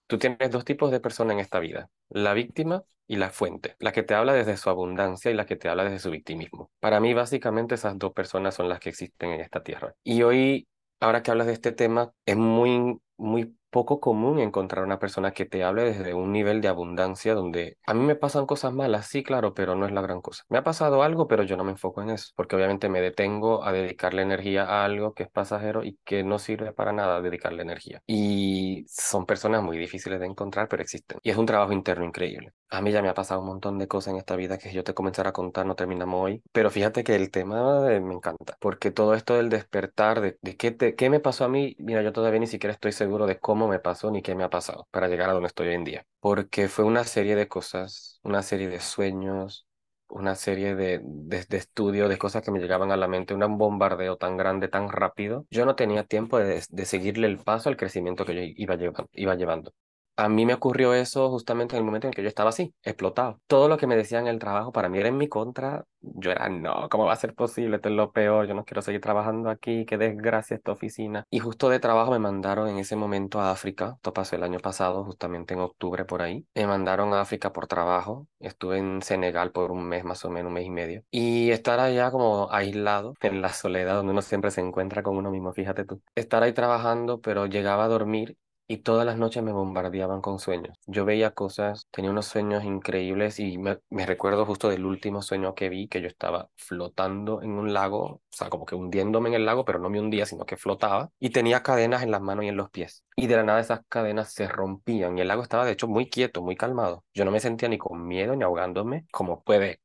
Tú 0.09 0.17
tienes 0.17 0.49
dos 0.49 0.65
tipos 0.65 0.89
de 0.89 0.99
personas 0.99 1.35
en 1.35 1.39
esta 1.39 1.59
vida, 1.59 1.87
la 2.09 2.33
víctima 2.33 2.83
y 3.05 3.17
la 3.17 3.29
fuente, 3.29 3.75
la 3.77 3.91
que 3.91 4.01
te 4.01 4.15
habla 4.15 4.33
desde 4.33 4.57
su 4.57 4.67
abundancia 4.71 5.29
y 5.29 5.35
la 5.35 5.45
que 5.45 5.55
te 5.55 5.69
habla 5.69 5.83
desde 5.83 5.99
su 5.99 6.09
victimismo. 6.09 6.71
Para 6.79 6.99
mí, 6.99 7.13
básicamente, 7.13 7.75
esas 7.75 7.95
dos 7.99 8.11
personas 8.13 8.55
son 8.55 8.69
las 8.69 8.79
que 8.79 8.89
existen 8.89 9.29
en 9.29 9.41
esta 9.41 9.61
tierra. 9.61 9.93
Y 10.03 10.23
hoy, 10.23 10.67
ahora 10.99 11.21
que 11.21 11.29
hablas 11.29 11.45
de 11.45 11.53
este 11.53 11.73
tema, 11.73 12.11
es 12.25 12.35
muy, 12.37 12.97
muy 13.19 13.55
poco 13.69 13.99
común 13.99 14.39
encontrar 14.39 14.83
una 14.83 14.99
persona 14.99 15.31
que 15.31 15.45
te 15.45 15.63
hable 15.63 15.83
desde 15.83 16.13
un 16.13 16.31
nivel 16.31 16.61
de 16.61 16.67
abundancia 16.67 17.33
donde 17.35 17.77
a 17.85 17.93
mí 17.93 18.03
me 18.03 18.15
pasan 18.15 18.45
cosas 18.45 18.73
malas, 18.73 19.07
sí, 19.07 19.23
claro, 19.23 19.53
pero 19.53 19.75
no 19.75 19.85
es 19.85 19.91
la 19.91 20.01
gran 20.01 20.21
cosa. 20.21 20.43
Me 20.49 20.57
ha 20.57 20.63
pasado 20.63 21.03
algo, 21.03 21.27
pero 21.27 21.43
yo 21.43 21.57
no 21.57 21.63
me 21.63 21.71
enfoco 21.71 22.01
en 22.01 22.09
eso, 22.09 22.31
porque 22.35 22.55
obviamente 22.55 22.89
me 22.89 23.01
detengo 23.01 23.63
a 23.63 23.71
dedicarle 23.71 24.21
energía 24.21 24.65
a 24.65 24.85
algo 24.85 25.13
que 25.13 25.23
es 25.23 25.29
pasajero 25.29 25.83
y 25.83 25.97
que 26.03 26.23
no 26.23 26.39
sirve 26.39 26.73
para 26.73 26.91
nada 26.93 27.21
dedicarle 27.21 27.61
energía. 27.61 28.01
Y 28.07 28.85
son 28.87 29.25
personas 29.25 29.63
muy 29.63 29.77
difíciles 29.77 30.19
de 30.19 30.25
encontrar, 30.25 30.67
pero 30.67 30.81
existen. 30.81 31.19
Y 31.23 31.29
es 31.29 31.37
un 31.37 31.45
trabajo 31.45 31.71
interno 31.71 32.05
increíble. 32.05 32.53
A 32.69 32.81
mí 32.81 32.91
ya 32.91 33.01
me 33.01 33.09
ha 33.09 33.13
pasado 33.13 33.41
un 33.41 33.47
montón 33.47 33.77
de 33.79 33.87
cosas 33.87 34.13
en 34.13 34.17
esta 34.17 34.35
vida 34.35 34.57
que 34.57 34.69
si 34.69 34.75
yo 34.75 34.83
te 34.83 34.93
comenzara 34.93 35.29
a 35.29 35.33
contar 35.33 35.65
no 35.65 35.75
terminamos 35.75 36.23
hoy, 36.23 36.43
pero 36.51 36.69
fíjate 36.69 37.03
que 37.03 37.15
el 37.15 37.31
tema 37.31 37.81
me 37.99 38.13
encanta, 38.13 38.57
porque 38.59 38.91
todo 38.91 39.15
esto 39.15 39.35
del 39.37 39.49
despertar, 39.49 40.21
de, 40.21 40.37
qué, 40.57 40.95
qué 40.95 41.09
me 41.09 41.19
pasó 41.19 41.45
a 41.45 41.49
mí, 41.49 41.75
mira, 41.79 42.01
yo 42.03 42.13
todavía 42.13 42.39
ni 42.39 42.47
siquiera 42.47 42.73
estoy 42.73 42.91
seguro 42.91 43.08
de 43.27 43.39
cómo 43.39 43.67
me 43.67 43.79
pasó 43.79 44.11
ni 44.11 44.21
qué 44.21 44.35
me 44.35 44.43
ha 44.43 44.49
pasado 44.49 44.87
para 44.91 45.07
llegar 45.07 45.29
a 45.29 45.33
donde 45.33 45.47
estoy 45.47 45.67
hoy 45.69 45.75
en 45.75 45.83
día. 45.83 46.05
Porque 46.19 46.67
fue 46.69 46.85
una 46.85 47.03
serie 47.03 47.35
de 47.35 47.47
cosas, 47.47 48.19
una 48.23 48.43
serie 48.43 48.67
de 48.69 48.79
sueños, 48.79 49.67
una 50.09 50.35
serie 50.35 50.75
de, 50.75 50.99
de, 51.03 51.45
de 51.45 51.57
estudios, 51.57 52.09
de 52.09 52.17
cosas 52.17 52.43
que 52.43 52.51
me 52.51 52.59
llegaban 52.59 52.91
a 52.91 52.97
la 52.97 53.07
mente, 53.07 53.33
un 53.33 53.57
bombardeo 53.57 54.17
tan 54.17 54.37
grande, 54.37 54.67
tan 54.67 54.89
rápido. 54.89 55.45
Yo 55.49 55.65
no 55.65 55.75
tenía 55.75 56.03
tiempo 56.03 56.39
de, 56.39 56.63
de 56.69 56.85
seguirle 56.85 57.27
el 57.27 57.37
paso 57.39 57.69
al 57.69 57.77
crecimiento 57.77 58.25
que 58.25 58.35
yo 58.35 58.41
iba. 58.43 58.75
Iba 59.13 59.35
llevando. 59.35 59.73
A 60.19 60.27
mí 60.27 60.45
me 60.45 60.53
ocurrió 60.53 60.93
eso 60.93 61.29
justamente 61.29 61.77
en 61.77 61.79
el 61.79 61.85
momento 61.85 62.07
en 62.07 62.11
que 62.11 62.21
yo 62.21 62.27
estaba 62.27 62.49
así, 62.49 62.73
explotado. 62.83 63.39
Todo 63.47 63.69
lo 63.69 63.77
que 63.77 63.87
me 63.87 63.95
decían 63.95 64.27
en 64.27 64.33
el 64.33 64.39
trabajo 64.39 64.73
para 64.73 64.89
mí 64.89 64.97
era 64.99 65.07
en 65.07 65.15
mi 65.15 65.29
contra. 65.29 65.85
Yo 66.01 66.31
era, 66.31 66.49
no, 66.49 66.89
¿cómo 66.89 67.05
va 67.05 67.13
a 67.13 67.15
ser 67.15 67.33
posible? 67.33 67.77
Esto 67.77 67.87
es 67.87 67.95
lo 67.95 68.11
peor, 68.11 68.45
yo 68.45 68.53
no 68.53 68.65
quiero 68.65 68.81
seguir 68.81 68.99
trabajando 68.99 69.49
aquí, 69.49 69.85
qué 69.85 69.97
desgracia 69.97 70.57
esta 70.57 70.73
oficina. 70.73 71.23
Y 71.29 71.39
justo 71.39 71.69
de 71.69 71.79
trabajo 71.79 72.11
me 72.11 72.19
mandaron 72.19 72.67
en 72.67 72.79
ese 72.79 72.97
momento 72.97 73.39
a 73.39 73.51
África, 73.51 73.93
esto 73.95 74.11
pasó 74.11 74.35
el 74.35 74.43
año 74.43 74.59
pasado, 74.59 75.05
justamente 75.05 75.53
en 75.53 75.61
octubre 75.61 76.03
por 76.03 76.21
ahí. 76.21 76.45
Me 76.53 76.67
mandaron 76.67 77.13
a 77.13 77.21
África 77.21 77.53
por 77.53 77.67
trabajo, 77.67 78.27
estuve 78.41 78.77
en 78.77 79.01
Senegal 79.01 79.53
por 79.53 79.71
un 79.71 79.85
mes 79.87 80.03
más 80.03 80.25
o 80.25 80.29
menos, 80.29 80.49
un 80.49 80.55
mes 80.55 80.65
y 80.65 80.69
medio. 80.69 81.03
Y 81.11 81.51
estar 81.51 81.79
allá 81.79 82.11
como 82.11 82.51
aislado, 82.51 83.13
en 83.21 83.41
la 83.41 83.53
soledad, 83.53 83.95
donde 83.95 84.11
uno 84.11 84.21
siempre 84.21 84.51
se 84.51 84.59
encuentra 84.59 85.01
con 85.01 85.15
uno 85.15 85.31
mismo, 85.31 85.53
fíjate 85.53 85.85
tú. 85.85 86.01
Estar 86.13 86.43
ahí 86.43 86.51
trabajando, 86.51 87.21
pero 87.21 87.45
llegaba 87.45 87.85
a 87.85 87.87
dormir 87.87 88.35
y 88.71 88.77
todas 88.77 89.03
las 89.03 89.17
noches 89.17 89.41
me 89.41 89.51
bombardeaban 89.51 90.21
con 90.21 90.37
sueños. 90.37 90.77
Yo 90.85 91.03
veía 91.03 91.31
cosas, 91.31 91.87
tenía 91.89 92.11
unos 92.11 92.27
sueños 92.27 92.63
increíbles 92.63 93.39
y 93.39 93.57
me, 93.57 93.79
recuerdo 94.05 94.45
justo 94.45 94.69
del 94.69 94.85
último 94.85 95.23
sueño 95.23 95.55
que 95.55 95.69
vi, 95.69 95.87
que 95.87 96.01
yo 96.01 96.07
estaba 96.07 96.49
flotando 96.55 97.41
en 97.41 97.53
un 97.53 97.73
lago, 97.73 97.99
o 98.03 98.21
sea, 98.29 98.49
como 98.49 98.67
que 98.67 98.75
hundiéndome 98.75 99.29
en 99.29 99.35
el 99.35 99.45
lago, 99.47 99.65
pero 99.65 99.79
no 99.79 99.89
me 99.89 99.99
hundía, 99.99 100.27
sino 100.27 100.45
que 100.45 100.55
flotaba, 100.55 101.11
y 101.19 101.31
tenía 101.31 101.63
cadenas 101.63 102.03
en 102.03 102.11
las 102.11 102.21
manos 102.21 102.45
y 102.45 102.49
en 102.49 102.57
los 102.57 102.69
pies. 102.69 103.03
Y 103.15 103.25
de 103.25 103.37
la 103.37 103.43
nada 103.43 103.59
esas 103.59 103.81
cadenas 103.89 104.33
se 104.33 104.47
rompían 104.47 105.17
y 105.17 105.21
el 105.21 105.27
lago 105.29 105.41
estaba 105.41 105.65
de 105.65 105.71
hecho 105.71 105.87
muy 105.87 106.07
quieto, 106.07 106.43
muy 106.43 106.55
calmado. 106.55 107.03
Yo 107.15 107.25
no 107.25 107.31
me 107.31 107.39
sentía 107.39 107.69
ni 107.69 107.79
con 107.79 108.07
miedo 108.07 108.35
ni 108.35 108.43
ahogándome, 108.43 109.07
como 109.11 109.41
puede 109.43 109.81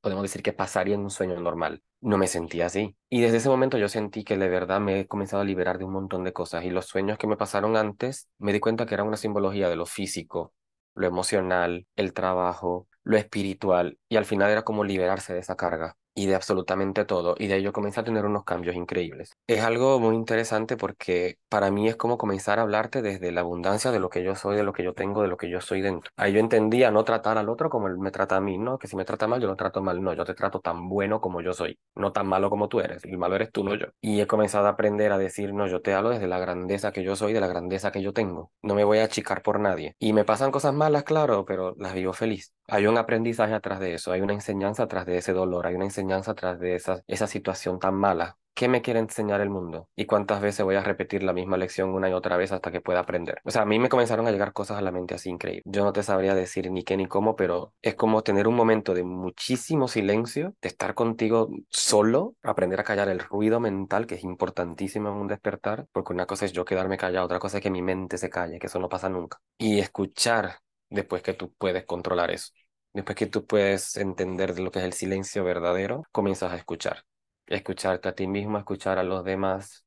podemos 0.00 0.22
decir 0.22 0.42
que 0.42 0.52
pasaría 0.52 0.94
en 0.94 1.02
un 1.02 1.10
sueño 1.10 1.38
normal. 1.40 1.82
No 2.00 2.18
me 2.18 2.26
sentía 2.26 2.66
así. 2.66 2.96
Y 3.08 3.20
desde 3.20 3.38
ese 3.38 3.48
momento 3.48 3.78
yo 3.78 3.88
sentí 3.88 4.24
que 4.24 4.36
de 4.36 4.48
verdad 4.48 4.80
me 4.80 5.00
he 5.00 5.06
comenzado 5.06 5.42
a 5.42 5.44
liberar 5.44 5.78
de 5.78 5.84
un 5.84 5.92
montón 5.92 6.24
de 6.24 6.32
cosas. 6.32 6.64
Y 6.64 6.70
los 6.70 6.86
sueños 6.86 7.18
que 7.18 7.26
me 7.26 7.36
pasaron 7.36 7.76
antes, 7.76 8.28
me 8.38 8.52
di 8.52 8.60
cuenta 8.60 8.86
que 8.86 8.94
eran 8.94 9.08
una 9.08 9.16
simbología 9.16 9.68
de 9.68 9.76
lo 9.76 9.86
físico, 9.86 10.52
lo 10.94 11.06
emocional, 11.06 11.86
el 11.96 12.12
trabajo, 12.12 12.88
lo 13.02 13.16
espiritual. 13.16 13.98
Y 14.08 14.16
al 14.16 14.24
final 14.24 14.50
era 14.50 14.62
como 14.62 14.84
liberarse 14.84 15.34
de 15.34 15.40
esa 15.40 15.56
carga 15.56 15.96
y 16.18 16.26
de 16.26 16.34
absolutamente 16.34 17.04
todo. 17.04 17.36
Y 17.38 17.46
de 17.46 17.54
ahí 17.54 17.62
yo 17.62 17.72
comencé 17.72 18.00
a 18.00 18.04
tener 18.04 18.24
unos 18.24 18.42
cambios 18.44 18.74
increíbles. 18.74 19.36
Es 19.46 19.62
algo 19.62 20.00
muy 20.00 20.16
interesante 20.16 20.76
porque 20.76 21.38
para 21.48 21.70
mí 21.70 21.88
es 21.88 21.94
como 21.96 22.18
comenzar 22.18 22.58
a 22.58 22.62
hablarte 22.62 23.02
desde 23.02 23.30
la 23.30 23.42
abundancia 23.42 23.92
de 23.92 24.00
lo 24.00 24.10
que 24.10 24.24
yo 24.24 24.34
soy, 24.34 24.56
de 24.56 24.64
lo 24.64 24.72
que 24.72 24.82
yo 24.82 24.94
tengo, 24.94 25.22
de 25.22 25.28
lo 25.28 25.36
que 25.36 25.48
yo 25.48 25.60
soy 25.60 25.80
dentro. 25.80 26.10
Ahí 26.16 26.32
yo 26.32 26.40
entendía 26.40 26.90
no 26.90 27.04
tratar 27.04 27.38
al 27.38 27.48
otro 27.48 27.70
como 27.70 27.86
él 27.86 27.98
me 27.98 28.10
trata 28.10 28.36
a 28.36 28.40
mí, 28.40 28.58
¿no? 28.58 28.78
Que 28.78 28.88
si 28.88 28.96
me 28.96 29.04
trata 29.04 29.28
mal, 29.28 29.40
yo 29.40 29.46
lo 29.46 29.54
trato 29.56 29.80
mal. 29.80 30.02
No, 30.02 30.12
yo 30.12 30.24
te 30.24 30.34
trato 30.34 30.58
tan 30.60 30.88
bueno 30.88 31.20
como 31.20 31.40
yo 31.40 31.52
soy, 31.52 31.78
no 31.94 32.12
tan 32.12 32.26
malo 32.26 32.50
como 32.50 32.68
tú 32.68 32.80
eres. 32.80 33.04
El 33.04 33.16
malo 33.18 33.36
eres 33.36 33.52
tú, 33.52 33.62
no 33.62 33.76
yo. 33.76 33.86
Y 34.00 34.20
he 34.20 34.26
comenzado 34.26 34.66
a 34.66 34.70
aprender 34.70 35.12
a 35.12 35.18
decir, 35.18 35.54
no, 35.54 35.66
yo 35.68 35.80
te 35.82 35.94
hablo 35.94 36.10
desde 36.10 36.26
la 36.26 36.38
grandeza 36.40 36.92
que 36.92 37.04
yo 37.04 37.14
soy, 37.16 37.32
de 37.32 37.40
la 37.40 37.46
grandeza 37.46 37.92
que 37.92 38.02
yo 38.02 38.12
tengo. 38.12 38.50
No 38.62 38.74
me 38.74 38.82
voy 38.84 38.98
a 38.98 39.04
achicar 39.04 39.42
por 39.42 39.60
nadie. 39.60 39.94
Y 40.00 40.12
me 40.12 40.24
pasan 40.24 40.50
cosas 40.50 40.74
malas, 40.74 41.04
claro, 41.04 41.44
pero 41.44 41.74
las 41.78 41.94
vivo 41.94 42.12
feliz. 42.12 42.52
Hay 42.70 42.86
un 42.86 42.98
aprendizaje 42.98 43.54
atrás 43.54 43.80
de 43.80 43.94
eso, 43.94 44.12
hay 44.12 44.20
una 44.20 44.34
enseñanza 44.34 44.82
atrás 44.82 45.06
de 45.06 45.16
ese 45.16 45.32
dolor, 45.32 45.66
hay 45.66 45.74
una 45.74 45.86
enseñanza 45.86 46.32
atrás 46.32 46.60
de 46.60 46.74
esa, 46.74 47.02
esa 47.06 47.26
situación 47.26 47.78
tan 47.78 47.94
mala. 47.94 48.36
¿Qué 48.52 48.68
me 48.68 48.82
quiere 48.82 48.98
enseñar 48.98 49.40
el 49.40 49.50
mundo? 49.50 49.88
¿Y 49.96 50.04
cuántas 50.04 50.40
veces 50.42 50.64
voy 50.66 50.74
a 50.74 50.82
repetir 50.82 51.22
la 51.22 51.32
misma 51.32 51.56
lección 51.56 51.90
una 51.90 52.10
y 52.10 52.12
otra 52.12 52.36
vez 52.36 52.52
hasta 52.52 52.70
que 52.70 52.80
pueda 52.80 53.00
aprender? 53.00 53.40
O 53.44 53.50
sea, 53.50 53.62
a 53.62 53.64
mí 53.64 53.78
me 53.78 53.88
comenzaron 53.88 54.26
a 54.26 54.32
llegar 54.32 54.52
cosas 54.52 54.78
a 54.78 54.82
la 54.82 54.90
mente 54.90 55.14
así 55.14 55.30
increíbles. 55.30 55.62
Yo 55.64 55.84
no 55.84 55.92
te 55.92 56.02
sabría 56.02 56.34
decir 56.34 56.70
ni 56.70 56.82
qué 56.82 56.96
ni 56.96 57.06
cómo, 57.06 57.36
pero 57.36 57.72
es 57.80 57.94
como 57.94 58.22
tener 58.22 58.48
un 58.48 58.56
momento 58.56 58.94
de 58.94 59.04
muchísimo 59.04 59.86
silencio, 59.88 60.54
de 60.60 60.68
estar 60.68 60.94
contigo 60.94 61.48
solo, 61.70 62.34
aprender 62.42 62.80
a 62.80 62.84
callar 62.84 63.08
el 63.08 63.20
ruido 63.20 63.60
mental, 63.60 64.06
que 64.06 64.16
es 64.16 64.24
importantísimo 64.24 65.08
en 65.08 65.14
un 65.14 65.28
despertar, 65.28 65.86
porque 65.92 66.12
una 66.12 66.26
cosa 66.26 66.44
es 66.44 66.52
yo 66.52 66.64
quedarme 66.64 66.98
callado, 66.98 67.24
otra 67.26 67.38
cosa 67.38 67.58
es 67.58 67.62
que 67.62 67.70
mi 67.70 67.80
mente 67.80 68.18
se 68.18 68.28
calle, 68.28 68.58
que 68.58 68.66
eso 68.66 68.80
no 68.80 68.88
pasa 68.88 69.08
nunca. 69.08 69.38
Y 69.56 69.78
escuchar 69.78 70.58
después 70.90 71.22
que 71.22 71.34
tú 71.34 71.52
puedes 71.54 71.84
controlar 71.84 72.30
eso. 72.30 72.52
Después 72.92 73.16
que 73.16 73.26
tú 73.26 73.46
puedes 73.46 73.96
entender 73.96 74.54
de 74.54 74.62
lo 74.62 74.70
que 74.70 74.78
es 74.80 74.84
el 74.84 74.92
silencio 74.92 75.44
verdadero, 75.44 76.02
comienzas 76.12 76.52
a 76.52 76.56
escuchar. 76.56 77.04
Escucharte 77.46 78.08
a 78.08 78.14
ti 78.14 78.26
mismo, 78.26 78.56
a 78.56 78.60
escuchar 78.60 78.98
a 78.98 79.02
los 79.02 79.24
demás, 79.24 79.84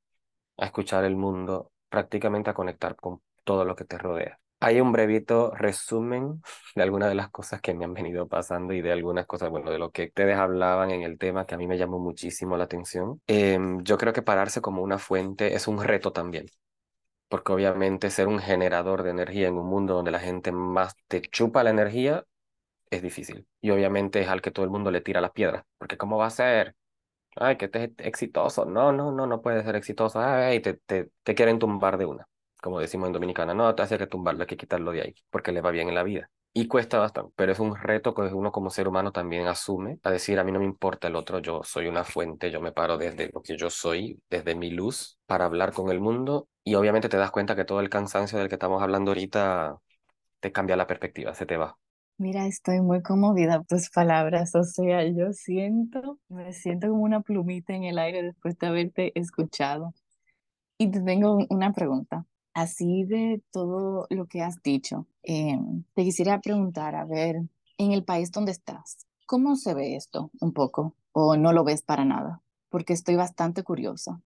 a 0.58 0.66
escuchar 0.66 1.04
el 1.04 1.16
mundo, 1.16 1.72
prácticamente 1.90 2.50
a 2.50 2.54
conectar 2.54 2.96
con 2.96 3.22
todo 3.44 3.66
lo 3.66 3.76
que 3.76 3.86
te 3.86 3.98
rodea. 3.98 4.40
Hay 4.60 4.80
un 4.80 4.92
brevito 4.92 5.52
resumen 5.56 6.42
de 6.76 6.84
algunas 6.84 7.10
de 7.10 7.16
las 7.16 7.30
cosas 7.30 7.62
que 7.62 7.74
me 7.74 7.86
han 7.86 7.94
venido 7.94 8.28
pasando 8.28 8.74
y 8.74 8.82
de 8.82 8.92
algunas 8.92 9.26
cosas, 9.26 9.50
bueno, 9.50 9.72
de 9.72 9.80
lo 9.80 9.92
que 9.92 10.06
ustedes 10.06 10.38
hablaban 10.38 10.92
en 10.92 11.02
el 11.02 11.18
tema 11.18 11.46
que 11.46 11.56
a 11.56 11.58
mí 11.58 11.68
me 11.68 11.78
llamó 11.78 12.00
muchísimo 12.00 12.58
la 12.58 12.66
atención. 12.66 13.22
Em, 13.28 13.84
yo 13.84 13.98
creo 13.98 14.14
que 14.14 14.22
pararse 14.22 14.62
como 14.62 14.84
una 14.84 15.00
fuente 15.00 15.56
es 15.56 15.68
un 15.68 15.84
reto 15.84 16.12
también 16.12 16.46
porque 17.32 17.54
obviamente 17.54 18.12
ser 18.12 18.30
un 18.30 18.40
generador 18.42 19.04
de 19.04 19.12
energía 19.12 19.50
en 19.50 19.56
un 19.58 19.68
mundo 19.68 19.96
donde 19.96 20.12
la 20.12 20.22
gente 20.22 20.54
más 20.54 20.96
te 21.10 21.22
chupa 21.24 21.64
la 21.64 21.72
energía 21.72 22.26
es 22.92 23.02
difícil. 23.02 23.48
Y 23.62 23.72
obviamente 23.72 24.22
es 24.22 24.28
al 24.30 24.42
que 24.42 24.52
todo 24.52 24.66
el 24.66 24.72
mundo 24.72 24.92
le 24.92 25.02
tira 25.02 25.22
las 25.22 25.32
piedras, 25.32 25.64
porque 25.78 25.98
¿cómo 25.98 26.18
va 26.18 26.28
a 26.28 26.30
ser? 26.32 26.76
Ay, 27.38 27.58
que 27.58 27.66
este 27.66 27.86
es 27.86 27.92
exitoso. 28.00 28.66
No, 28.66 28.92
no, 28.94 29.12
no, 29.12 29.28
no 29.28 29.42
puede 29.42 29.64
ser 29.64 29.76
exitoso. 29.78 30.20
Ay, 30.22 30.62
te, 30.62 30.76
te, 30.76 31.12
te 31.24 31.36
quieren 31.36 31.60
tumbar 31.60 31.98
de 31.98 32.06
una, 32.06 32.28
como 32.62 32.80
decimos 32.80 33.08
en 33.08 33.14
Dominicana. 33.14 33.54
No, 33.54 33.74
te 33.76 33.84
hace 33.84 33.98
que 33.98 34.08
tumbarlo, 34.08 34.42
hay 34.44 34.48
que 34.48 34.58
quitarlo 34.58 34.92
de 34.92 35.02
ahí, 35.04 35.16
porque 35.32 35.52
le 35.54 35.62
va 35.62 35.72
bien 35.72 35.90
en 35.90 35.96
la 35.96 36.04
vida. 36.04 36.30
Y 36.54 36.68
cuesta 36.68 37.00
bastante, 37.00 37.32
pero 37.38 37.54
es 37.54 37.60
un 37.60 37.76
reto 37.78 38.14
que 38.14 38.24
uno 38.24 38.52
como 38.52 38.70
ser 38.70 38.88
humano 38.90 39.14
también 39.14 39.48
asume, 39.48 40.00
a 40.04 40.12
decir, 40.12 40.38
a 40.38 40.44
mí 40.44 40.52
no 40.52 40.60
me 40.60 40.66
importa 40.66 41.08
el 41.08 41.16
otro, 41.16 41.40
yo 41.40 41.64
soy 41.64 41.88
una 41.88 42.04
fuente, 42.04 42.52
yo 42.52 42.60
me 42.60 42.74
paro 42.74 42.98
desde 42.98 43.30
lo 43.34 43.42
que 43.42 43.56
yo 43.56 43.70
soy, 43.70 44.22
desde 44.30 44.54
mi 44.56 44.70
luz, 44.70 45.18
para 45.26 45.46
hablar 45.46 45.72
con 45.72 45.90
el 45.92 46.02
mundo. 46.02 46.50
Y 46.66 46.76
obviamente 46.76 47.08
te 47.08 47.16
das 47.18 47.32
cuenta 47.32 47.56
que 47.56 47.64
todo 47.64 47.80
el 47.80 47.90
cansancio 47.90 48.38
del 48.38 48.50
que 48.50 48.56
estamos 48.56 48.84
hablando 48.84 49.12
ahorita 49.12 49.78
te 50.42 50.52
cambia 50.52 50.76
la 50.78 50.88
perspectiva, 50.88 51.34
se 51.36 51.46
te 51.46 51.58
va. 51.58 51.78
Mira, 52.18 52.46
estoy 52.46 52.82
muy 52.82 53.02
conmovida 53.02 53.58
por 53.58 53.68
tus 53.68 53.90
palabras, 53.90 54.54
o 54.56 54.64
sea, 54.64 55.04
yo 55.10 55.34
siento, 55.34 56.20
me 56.30 56.54
siento 56.54 56.88
como 56.90 57.04
una 57.04 57.22
plumita 57.22 57.74
en 57.74 57.84
el 57.84 57.98
aire 57.98 58.22
después 58.24 58.58
de 58.60 58.68
haberte 58.68 59.20
escuchado. 59.20 59.94
Y 60.78 60.92
te 60.92 61.02
tengo 61.02 61.40
una 61.50 61.74
pregunta. 61.74 62.26
Así 62.54 63.04
de 63.06 63.42
todo 63.52 64.08
lo 64.10 64.26
que 64.28 64.42
has 64.42 64.62
dicho, 64.64 65.08
eh, 65.24 65.58
te 65.96 66.04
quisiera 66.04 66.40
preguntar, 66.42 66.96
a 66.96 67.06
ver, 67.06 67.38
en 67.78 67.92
el 67.94 68.04
país 68.04 68.32
donde 68.32 68.52
estás, 68.52 69.06
¿cómo 69.26 69.56
se 69.56 69.74
ve 69.74 69.96
esto 69.96 70.32
un 70.42 70.54
poco? 70.54 70.96
¿O 71.14 71.38
no 71.38 71.54
lo 71.54 71.64
ves 71.64 71.82
para 71.82 72.06
nada? 72.06 72.42
Porque 72.70 72.94
estoy 72.94 73.16
bastante 73.16 73.64
curiosa. 73.64 74.22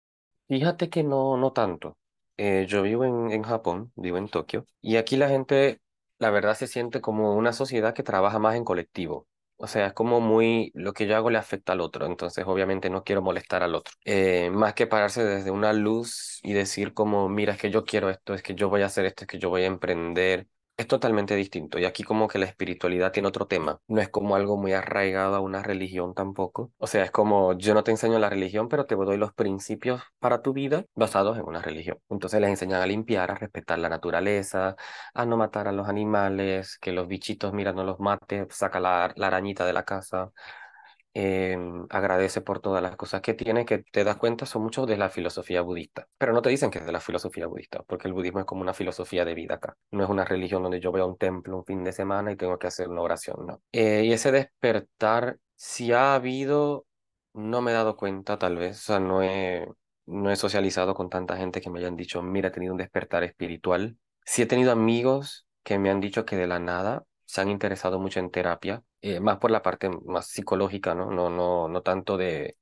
Fíjate 0.49 0.91
que 0.91 1.03
no, 1.05 1.37
no 1.37 1.53
tanto. 1.53 1.97
Eh, 2.37 2.67
yo 2.69 2.83
vivo 2.83 3.05
en, 3.05 3.31
en 3.31 3.43
Japón, 3.43 3.93
vivo 3.97 4.17
en 4.19 4.29
Tokio, 4.29 4.67
y 4.81 4.97
aquí 4.97 5.17
la 5.17 5.29
gente, 5.29 5.81
la 6.19 6.31
verdad, 6.31 6.55
se 6.57 6.67
siente 6.67 7.01
como 7.01 7.35
una 7.37 7.53
sociedad 7.53 7.95
que 7.95 8.03
trabaja 8.03 8.39
más 8.39 8.57
en 8.57 8.65
colectivo. 8.65 9.29
O 9.63 9.67
sea, 9.67 9.89
es 9.89 9.93
como 9.93 10.21
muy, 10.23 10.71
lo 10.75 10.95
que 10.95 11.07
yo 11.07 11.15
hago 11.17 11.29
le 11.31 11.37
afecta 11.39 11.73
al 11.75 11.81
otro, 11.83 12.07
entonces 12.07 12.45
obviamente 12.47 12.89
no 12.89 13.05
quiero 13.05 13.21
molestar 13.21 13.63
al 13.63 13.75
otro. 13.75 13.93
Eh, 14.07 14.51
más 14.51 14.73
que 14.73 14.87
pararse 14.87 15.23
desde 15.23 15.51
una 15.51 15.75
luz 15.75 16.41
y 16.43 16.55
decir 16.55 16.95
como, 16.95 17.29
mira, 17.29 17.53
es 17.53 17.61
que 17.61 17.71
yo 17.71 17.85
quiero 17.85 18.09
esto, 18.09 18.33
es 18.33 18.43
que 18.43 18.55
yo 18.55 18.71
voy 18.71 18.81
a 18.83 18.87
hacer 18.87 19.05
esto, 19.05 19.25
es 19.25 19.29
que 19.29 19.39
yo 19.39 19.51
voy 19.51 19.63
a 19.65 19.67
emprender, 19.67 20.49
es 20.81 20.87
totalmente 20.89 21.35
distinto. 21.37 21.79
Y 21.79 21.85
aquí 21.85 22.03
como 22.03 22.29
que 22.29 22.39
la 22.39 22.47
espiritualidad 22.47 23.13
tiene 23.13 23.29
otro 23.29 23.47
tema. 23.47 23.81
No 23.89 24.01
es 24.01 24.09
como 24.09 24.35
algo 24.37 24.57
muy 24.57 24.73
arraigado 24.73 25.35
a 25.37 25.41
una 25.41 25.63
religión 25.63 26.15
tampoco. 26.15 26.73
O 26.79 26.87
sea, 26.87 27.05
es 27.05 27.11
como 27.11 27.53
yo 27.59 27.75
no 27.75 27.85
te 27.85 27.91
enseño 27.91 28.19
la 28.19 28.31
religión, 28.31 28.69
pero 28.69 28.87
te 28.87 28.95
doy 28.95 29.17
los 29.17 29.33
principios 29.35 30.03
para 30.19 30.43
tu 30.43 30.53
vida 30.53 30.85
basados 30.95 31.39
en 31.39 31.45
una 31.47 31.63
religión. 31.63 31.99
Entonces 32.09 32.41
les 32.41 32.51
enseñan 32.51 32.83
a 32.83 32.87
limpiar, 32.87 33.31
a 33.31 33.35
respetar 33.35 33.79
la 33.79 33.89
naturaleza, 33.89 34.77
a 35.15 35.27
no 35.27 35.37
matar 35.37 35.69
a 35.69 35.73
los 35.73 35.89
animales, 35.89 36.79
que 36.79 36.93
los 36.93 37.09
bichitos, 37.09 37.53
mira, 37.53 37.73
no 37.73 37.85
los 37.85 38.01
mate, 38.01 38.47
saca 38.51 38.81
la, 38.81 39.13
la 39.17 39.27
arañita 39.29 39.65
de 39.67 39.73
la 39.73 39.85
casa. 39.85 40.31
Em, 41.13 41.87
agradece 41.91 42.41
por 42.41 42.61
todas 42.61 42.81
las 42.81 42.95
cosas 42.97 43.21
que 43.21 43.35
tiene, 43.35 43.65
que 43.65 43.79
te 43.79 44.05
das 44.05 44.17
cuenta 44.17 44.47
son 44.47 44.63
muchos 44.63 44.87
de 44.87 44.97
la 44.97 45.11
filosofía 45.11 45.61
budista, 45.61 46.07
pero 46.17 46.33
no 46.33 46.41
te 46.41 46.51
dicen 46.51 46.71
que 46.71 46.79
es 46.79 46.87
de 46.87 46.93
la 46.93 47.01
filosofía 47.01 47.49
budista, 47.49 47.83
porque 47.83 48.07
el 48.07 48.15
budismo 48.15 48.39
es 48.39 48.47
como 48.47 48.61
una 48.61 48.75
filosofía 48.75 49.25
de 49.25 49.35
vida 49.35 49.55
acá, 49.57 49.77
no 49.91 50.05
es 50.05 50.11
una 50.11 50.25
religión 50.25 50.63
donde 50.63 50.79
yo 50.79 50.93
voy 50.93 51.01
a 51.01 51.07
un 51.07 51.19
templo 51.19 51.57
un 51.57 51.65
fin 51.65 51.83
de 51.83 51.91
semana 51.93 52.31
y 52.31 52.37
tengo 52.37 52.59
que 52.61 52.69
hacer 52.69 52.89
una 52.89 53.01
oración, 53.01 53.45
no. 53.45 53.61
Eh, 53.73 54.05
y 54.05 54.13
ese 54.13 54.31
despertar, 54.31 55.39
si 55.57 55.93
ha 55.93 56.15
habido, 56.15 56.87
no 57.35 57.61
me 57.61 57.73
he 57.73 57.75
dado 57.75 57.97
cuenta 57.97 58.39
tal 58.39 58.57
vez, 58.57 58.79
o 58.79 58.83
sea, 58.83 59.01
no 59.01 59.21
he, 59.25 59.67
no 60.07 60.31
he 60.31 60.37
socializado 60.37 60.95
con 60.95 61.11
tanta 61.11 61.37
gente 61.37 61.61
que 61.61 61.71
me 61.71 61.81
hayan 61.81 61.97
dicho, 61.97 62.23
mira, 62.23 62.49
he 62.49 62.53
tenido 62.53 62.73
un 62.73 62.79
despertar 62.79 63.25
espiritual. 63.25 63.97
Sí 64.25 64.43
he 64.43 64.47
tenido 64.47 64.71
amigos 64.71 65.47
que 65.65 65.79
me 65.79 65.91
han 65.91 66.01
dicho 66.01 66.25
que 66.25 66.37
de 66.37 66.47
la 66.47 66.61
nada 66.61 67.05
se 67.31 67.41
han 67.41 67.51
interesado 67.51 67.99
mucho 67.99 68.21
en 68.21 68.31
terapia, 68.31 68.83
eh, 69.01 69.21
más 69.21 69.39
por 69.39 69.51
la 69.51 69.63
parte 69.63 69.89
más 69.91 70.27
psicológica, 70.29 70.95
¿no? 70.95 71.11
No, 71.11 71.31
no, 71.31 71.69
no 71.69 71.83
tanto 71.83 72.17
de, 72.17 72.57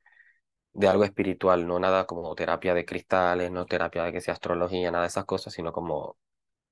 de 0.73 0.89
algo 0.89 1.05
espiritual, 1.05 1.67
no 1.67 1.79
nada 1.81 2.07
como 2.07 2.35
terapia 2.35 2.75
de 2.75 2.85
cristales, 2.87 3.51
no 3.51 3.67
terapia 3.67 4.05
de 4.05 4.13
que 4.13 4.21
sea 4.21 4.35
astrología, 4.35 4.91
nada 4.91 5.05
de 5.05 5.09
esas 5.09 5.25
cosas, 5.27 5.53
sino 5.55 5.73
como 5.73 6.19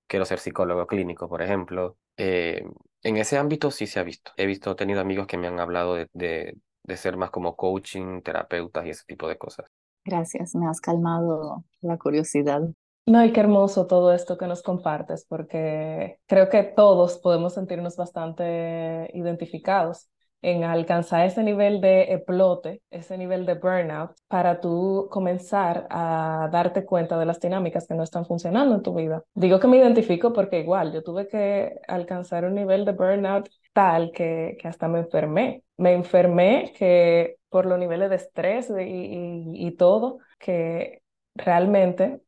quiero 0.09 0.25
ser 0.27 0.41
psicólogo 0.41 0.87
clínico, 0.87 1.29
por 1.29 1.43
ejemplo. 1.43 1.99
Eh, 2.17 2.65
en 3.03 3.17
ese 3.19 3.39
ámbito 3.39 3.71
sí 3.73 3.87
se 3.87 4.01
ha 4.01 4.05
visto. 4.05 4.33
He 4.37 4.47
visto, 4.47 4.73
he 4.73 4.77
tenido 4.77 5.01
amigos 5.03 5.27
que 5.29 5.39
me 5.39 5.49
han 5.49 5.61
hablado 5.61 5.95
de, 5.97 6.09
de, 6.15 6.59
de 6.85 6.97
ser 6.99 7.17
más 7.19 7.31
como 7.31 7.57
coaching, 7.57 8.23
terapeutas 8.23 8.87
y 8.87 8.91
ese 8.91 9.05
tipo 9.07 9.29
de 9.29 9.39
cosas. 9.39 9.67
Gracias, 10.07 10.55
me 10.55 10.67
has 10.69 10.81
calmado 10.81 11.63
la 11.83 11.99
curiosidad. 11.99 12.63
No, 13.09 13.25
y 13.25 13.33
qué 13.33 13.39
hermoso 13.41 13.87
todo 13.87 14.13
esto 14.13 14.37
que 14.37 14.49
nos 14.49 14.63
compartes, 14.63 15.25
porque 15.29 16.19
creo 16.27 16.49
que 16.49 16.65
todos 16.65 17.19
podemos 17.19 17.55
sentirnos 17.55 17.97
bastante 17.97 19.09
identificados 19.15 20.09
en 20.43 20.65
alcanzar 20.65 21.25
ese 21.25 21.45
nivel 21.45 21.81
de 21.81 22.13
explote, 22.15 22.83
ese 22.91 23.17
nivel 23.17 23.47
de 23.47 23.55
burnout, 23.55 24.11
para 24.27 24.61
tú 24.61 25.07
comenzar 25.11 25.87
a 25.89 26.49
darte 26.53 26.85
cuenta 26.85 27.17
de 27.17 27.27
las 27.27 27.39
dinámicas 27.41 27.87
que 27.87 27.95
no 27.95 28.03
están 28.03 28.27
funcionando 28.27 28.75
en 28.75 28.83
tu 28.83 28.93
vida. 28.95 29.23
Digo 29.35 29.61
que 29.61 29.69
me 29.69 29.77
identifico 29.79 30.33
porque 30.33 30.59
igual 30.59 30.93
yo 30.93 31.03
tuve 31.05 31.29
que 31.29 31.75
alcanzar 31.87 32.45
un 32.45 32.55
nivel 32.57 32.85
de 32.85 32.93
burnout 32.93 33.49
tal 33.73 34.11
que, 34.11 34.57
que 34.61 34.67
hasta 34.67 34.89
me 34.89 34.99
enfermé. 35.01 35.63
Me 35.77 35.93
enfermé 35.93 36.73
que 36.77 37.37
por 37.51 37.67
los 37.67 37.79
niveles 37.79 38.11
de 38.11 38.17
estrés 38.17 38.69
y, 38.71 38.83
y, 38.83 39.67
y 39.69 39.71
todo, 39.77 40.19
que 40.41 41.03
realmente 41.35 42.21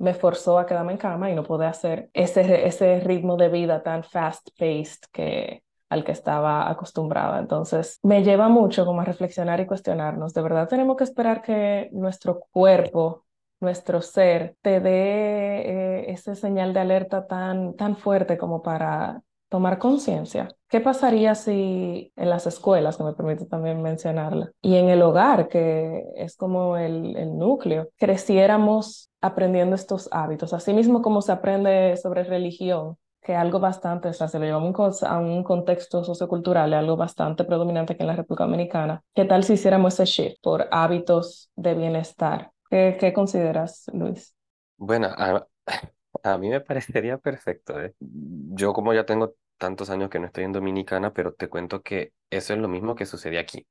me 0.00 0.14
forzó 0.14 0.58
a 0.58 0.66
quedarme 0.66 0.92
en 0.92 0.98
cama 0.98 1.30
y 1.30 1.34
no 1.34 1.44
poder 1.44 1.68
hacer 1.68 2.10
ese, 2.14 2.66
ese 2.66 3.00
ritmo 3.00 3.36
de 3.36 3.50
vida 3.50 3.82
tan 3.82 4.02
fast-paced 4.02 5.00
que, 5.12 5.62
al 5.90 6.04
que 6.04 6.12
estaba 6.12 6.70
acostumbrada. 6.70 7.38
Entonces, 7.38 8.00
me 8.02 8.24
lleva 8.24 8.48
mucho 8.48 8.86
como 8.86 9.02
a 9.02 9.04
reflexionar 9.04 9.60
y 9.60 9.66
cuestionarnos. 9.66 10.32
¿De 10.32 10.40
verdad 10.42 10.68
tenemos 10.68 10.96
que 10.96 11.04
esperar 11.04 11.42
que 11.42 11.90
nuestro 11.92 12.40
cuerpo, 12.50 13.26
nuestro 13.60 14.00
ser, 14.00 14.56
te 14.62 14.80
dé 14.80 16.00
eh, 16.00 16.10
ese 16.12 16.34
señal 16.34 16.72
de 16.72 16.80
alerta 16.80 17.26
tan, 17.26 17.74
tan 17.76 17.96
fuerte 17.96 18.38
como 18.38 18.62
para 18.62 19.22
tomar 19.50 19.78
conciencia. 19.78 20.48
¿Qué 20.68 20.80
pasaría 20.80 21.34
si 21.34 22.12
en 22.16 22.30
las 22.30 22.46
escuelas, 22.46 22.96
que 22.96 23.04
me 23.04 23.12
permite 23.12 23.44
también 23.44 23.82
mencionarla, 23.82 24.52
y 24.62 24.76
en 24.76 24.88
el 24.88 25.02
hogar, 25.02 25.48
que 25.48 26.04
es 26.16 26.36
como 26.36 26.78
el, 26.78 27.16
el 27.16 27.36
núcleo, 27.36 27.90
creciéramos 27.98 29.10
aprendiendo 29.20 29.74
estos 29.74 30.08
hábitos? 30.12 30.54
Asimismo 30.54 31.02
como 31.02 31.20
se 31.20 31.32
aprende 31.32 31.98
sobre 31.98 32.24
religión, 32.24 32.96
que 33.22 33.34
algo 33.36 33.60
bastante, 33.60 34.08
o 34.08 34.12
sea, 34.12 34.28
se 34.28 34.38
lo 34.38 34.46
llevamos 34.46 35.02
a 35.02 35.18
un 35.18 35.44
contexto 35.44 36.04
sociocultural, 36.04 36.72
algo 36.72 36.96
bastante 36.96 37.44
predominante 37.44 37.92
aquí 37.92 38.02
en 38.02 38.08
la 38.08 38.16
República 38.16 38.44
Dominicana. 38.44 39.02
¿Qué 39.14 39.24
tal 39.24 39.44
si 39.44 39.54
hiciéramos 39.54 39.94
ese 39.94 40.06
shift 40.06 40.42
por 40.42 40.68
hábitos 40.70 41.50
de 41.56 41.74
bienestar? 41.74 42.52
¿Qué, 42.70 42.96
qué 42.98 43.12
consideras, 43.12 43.84
Luis? 43.92 44.34
Bueno, 44.78 45.08
a, 45.08 45.46
a 46.22 46.38
mí 46.38 46.48
me 46.48 46.60
parecería 46.60 47.18
perfecto, 47.18 47.80
¿eh? 47.80 47.94
Yo 48.00 48.72
como 48.72 48.92
ya 48.94 49.06
tengo 49.06 49.34
tantos 49.58 49.90
años 49.90 50.10
que 50.10 50.18
no 50.18 50.26
estoy 50.26 50.44
en 50.44 50.52
Dominicana, 50.52 51.12
pero 51.12 51.32
te 51.34 51.48
cuento 51.48 51.82
que 51.82 52.12
eso 52.30 52.54
es 52.54 52.58
lo 52.58 52.68
mismo 52.68 52.94
que 52.94 53.06
sucede 53.06 53.38
aquí. 53.38 53.66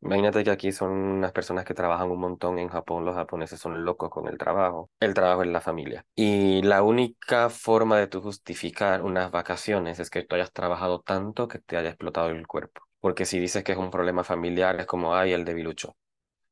Imagínate 0.00 0.44
que 0.44 0.50
aquí 0.50 0.72
son 0.72 0.92
unas 0.92 1.32
personas 1.32 1.64
que 1.64 1.74
trabajan 1.74 2.10
un 2.10 2.20
montón 2.20 2.58
en 2.60 2.68
Japón, 2.68 3.04
los 3.04 3.16
japoneses 3.16 3.60
son 3.60 3.84
locos 3.84 4.10
con 4.10 4.28
el 4.28 4.38
trabajo, 4.38 4.90
el 5.00 5.14
trabajo 5.14 5.42
es 5.42 5.48
la 5.48 5.60
familia. 5.60 6.04
Y 6.14 6.62
la 6.62 6.82
única 6.82 7.50
forma 7.50 7.98
de 7.98 8.06
tú 8.06 8.20
justificar 8.22 9.02
unas 9.02 9.30
vacaciones 9.32 9.98
es 9.98 10.10
que 10.10 10.22
tú 10.24 10.36
hayas 10.36 10.52
trabajado 10.52 11.00
tanto 11.00 11.48
que 11.48 11.58
te 11.58 11.76
haya 11.76 11.88
explotado 11.90 12.30
el 12.30 12.46
cuerpo. 12.46 12.82
Porque 13.00 13.26
si 13.26 13.40
dices 13.40 13.64
que 13.64 13.72
es 13.72 13.78
un 13.78 13.90
problema 13.90 14.22
familiar, 14.24 14.78
es 14.80 14.86
como, 14.86 15.14
ay, 15.16 15.32
el 15.32 15.44
debilucho, 15.44 15.96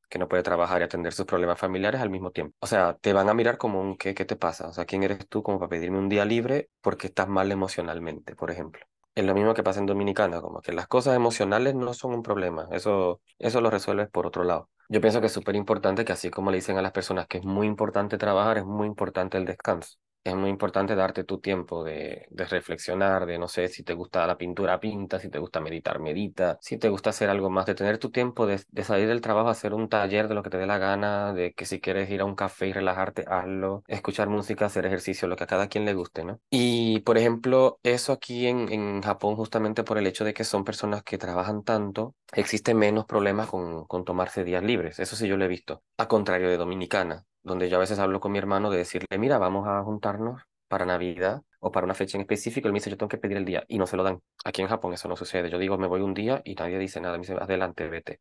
que 0.09 0.19
no 0.19 0.29
puede 0.29 0.43
trabajar 0.43 0.81
y 0.81 0.85
atender 0.85 1.13
sus 1.13 1.27
problemas 1.27 1.59
familiares 1.59 2.01
al 2.01 2.11
mismo 2.11 2.31
tiempo. 2.31 2.57
O 2.61 2.67
sea, 2.67 2.97
te 3.01 3.13
van 3.13 3.29
a 3.29 3.35
mirar 3.35 3.59
como 3.59 3.81
un, 3.81 3.97
¿qué, 3.97 4.15
qué 4.15 4.25
te 4.25 4.37
pasa? 4.37 4.69
O 4.69 4.73
sea, 4.73 4.85
¿quién 4.85 5.03
eres 5.03 5.29
tú 5.29 5.43
como 5.43 5.59
para 5.59 5.71
pedirme 5.71 5.99
un 5.99 6.09
día 6.09 6.25
libre 6.25 6.71
porque 6.81 7.09
estás 7.09 7.29
mal 7.29 7.51
emocionalmente, 7.53 8.35
por 8.37 8.51
ejemplo? 8.51 8.85
Es 9.15 9.25
lo 9.25 9.35
mismo 9.35 9.55
que 9.55 9.63
pasa 9.63 9.81
en 9.81 9.87
Dominicana, 9.87 10.41
como 10.41 10.61
que 10.61 10.73
las 10.73 10.87
cosas 10.89 11.17
emocionales 11.17 11.75
no 11.75 11.95
son 11.95 12.13
un 12.13 12.23
problema, 12.23 12.69
eso, 12.73 13.21
eso 13.39 13.61
lo 13.63 13.71
resuelves 13.71 14.09
por 14.11 14.27
otro 14.27 14.45
lado. 14.45 14.69
Yo 14.89 15.01
pienso 15.01 15.21
que 15.21 15.29
es 15.29 15.33
súper 15.33 15.57
importante 15.57 16.05
que 16.05 16.13
así 16.13 16.31
como 16.31 16.51
le 16.51 16.59
dicen 16.59 16.77
a 16.77 16.83
las 16.83 16.93
personas 16.93 17.27
que 17.27 17.39
es 17.39 17.45
muy 17.45 17.67
importante 17.67 18.19
trabajar, 18.19 18.59
es 18.59 18.65
muy 18.65 18.87
importante 18.87 19.39
el 19.39 19.47
descanso 19.47 19.97
es 20.30 20.37
muy 20.37 20.50
importante 20.50 20.95
darte 20.95 21.25
tu 21.25 21.38
tiempo 21.38 21.85
de, 21.85 22.26
reflexionar, 22.30 23.26
de 23.26 23.38
no 23.38 23.49
sé 23.49 23.68
si 23.68 23.83
te 23.83 23.95
gusta 23.95 24.26
la 24.26 24.37
pintura, 24.37 24.80
pinta, 24.80 25.18
si 25.18 25.28
te 25.28 25.38
gusta 25.38 25.61
meditar, 25.61 26.00
medita, 26.00 26.59
si 26.61 26.78
te 26.78 26.88
gusta 26.88 27.11
hacer 27.11 27.30
algo 27.30 27.50
más, 27.50 27.66
de 27.66 27.75
tener 27.75 27.99
tu 27.99 28.11
tiempo 28.11 28.47
de, 28.47 28.62
de 28.68 28.85
salir 28.85 29.09
del 29.09 29.21
trabajo, 29.21 29.49
hacer 29.49 29.75
un 29.75 29.88
taller 29.88 30.28
de 30.28 30.35
lo 30.35 30.42
que 30.42 30.50
te 30.50 30.59
dé 30.59 30.66
la 30.66 30.78
gana, 30.78 31.33
de 31.33 31.52
que 31.52 31.64
si 31.64 31.80
quieres 31.80 32.11
ir 32.11 32.21
a 32.21 32.25
un 32.25 32.35
café 32.35 32.68
y 32.68 32.73
relajarte, 32.73 33.25
hazlo, 33.28 33.85
escuchar 33.88 34.28
música, 34.28 34.66
hacer 34.66 34.87
ejercicio, 34.87 35.28
lo 35.28 35.37
que 35.37 35.45
a 35.45 35.47
cada 35.47 35.68
quien 35.68 35.85
le 35.85 35.95
guste, 35.95 36.25
¿no? 36.25 36.40
Y 36.50 37.00
por 37.00 37.18
ejemplo, 37.18 37.78
eso 37.83 38.12
aquí 38.12 38.47
en, 38.47 38.73
en 38.73 39.02
Japón, 39.02 39.37
justamente 39.37 39.85
por 39.85 39.99
el 39.99 40.06
hecho 40.06 40.25
de 40.25 40.35
que 40.35 40.45
son 40.45 40.64
personas 40.64 41.02
que 41.02 41.18
trabajan 41.18 41.62
tanto, 41.62 42.14
existe 42.33 42.75
menos 42.75 43.06
problemas 43.06 43.49
con, 43.49 43.85
con 43.87 44.04
tomarse 44.04 44.45
días 44.45 44.62
libres, 44.62 44.99
eso 44.99 45.16
sí 45.16 45.28
yo 45.28 45.37
lo 45.37 45.45
he 45.45 45.49
visto, 45.49 45.83
a 45.99 46.09
contrario 46.09 46.49
de 46.49 46.56
Dominicana 46.56 47.26
donde 47.47 47.69
yo 47.69 47.76
a 47.76 47.81
veces 47.81 47.99
hablo 47.99 48.21
con 48.21 48.33
mi 48.33 48.38
hermano 48.38 48.71
de 48.71 48.79
decirle, 48.79 49.07
mira, 49.19 49.38
vamos 49.38 49.67
a 49.69 49.83
juntarnos 49.83 50.43
para 50.69 50.85
Navidad 50.87 51.43
o 51.61 51.71
para 51.73 51.85
una 51.85 51.95
fecha 51.95 52.17
en 52.19 52.23
específico, 52.23 52.69
él 52.69 52.73
me 52.73 52.78
dice, 52.78 52.91
yo 52.91 52.97
tengo 52.97 53.09
que 53.09 53.19
pedir 53.19 53.37
el 53.37 53.45
día 53.45 53.65
y 53.69 53.78
no 53.78 53.87
se 53.87 53.97
lo 53.97 54.02
dan. 54.02 54.21
Aquí 54.45 54.63
en 54.63 54.69
Japón 54.69 54.93
eso 54.95 55.09
no 55.09 55.17
sucede. 55.17 55.50
Yo 55.50 55.59
digo, 55.59 55.78
me 55.78 55.87
voy 55.87 56.00
un 56.00 56.15
día 56.15 56.43
y 56.45 56.54
nadie 56.54 56.78
dice 56.78 57.00
nada, 57.00 57.15
me 57.17 57.21
dice, 57.23 57.35
adelante, 57.35 57.89
vete. 57.89 58.21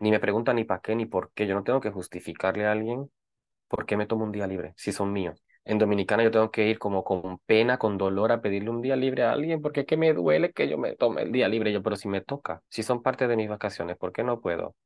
Ni 0.00 0.10
me 0.10 0.20
pregunta 0.20 0.52
ni 0.54 0.64
para 0.64 0.80
qué 0.80 0.94
ni 0.96 1.06
por 1.06 1.32
qué. 1.32 1.46
Yo 1.46 1.54
no 1.54 1.64
tengo 1.64 1.80
que 1.80 1.90
justificarle 1.90 2.66
a 2.66 2.72
alguien 2.72 3.10
por 3.68 3.86
qué 3.86 3.96
me 3.96 4.06
tomo 4.06 4.24
un 4.24 4.32
día 4.32 4.46
libre, 4.46 4.74
si 4.76 4.92
son 4.92 5.12
míos. 5.12 5.42
En 5.64 5.78
Dominicana 5.78 6.22
yo 6.24 6.30
tengo 6.30 6.50
que 6.50 6.68
ir 6.68 6.78
como 6.78 7.04
con 7.04 7.38
pena, 7.46 7.78
con 7.78 7.98
dolor 7.98 8.32
a 8.32 8.40
pedirle 8.40 8.70
un 8.70 8.82
día 8.82 8.96
libre 8.96 9.24
a 9.24 9.32
alguien 9.32 9.62
porque 9.62 9.80
es 9.80 9.86
que 9.86 9.96
me 9.96 10.12
duele 10.14 10.52
que 10.52 10.68
yo 10.68 10.78
me 10.78 10.94
tome 10.96 11.22
el 11.22 11.32
día 11.32 11.48
libre. 11.48 11.72
Yo, 11.72 11.82
pero 11.82 11.96
si 11.96 12.08
me 12.08 12.20
toca, 12.20 12.62
si 12.68 12.82
son 12.84 13.02
parte 13.02 13.26
de 13.28 13.36
mis 13.36 13.48
vacaciones, 13.48 13.96
¿por 13.96 14.12
qué 14.12 14.22
no 14.24 14.40
puedo? 14.40 14.76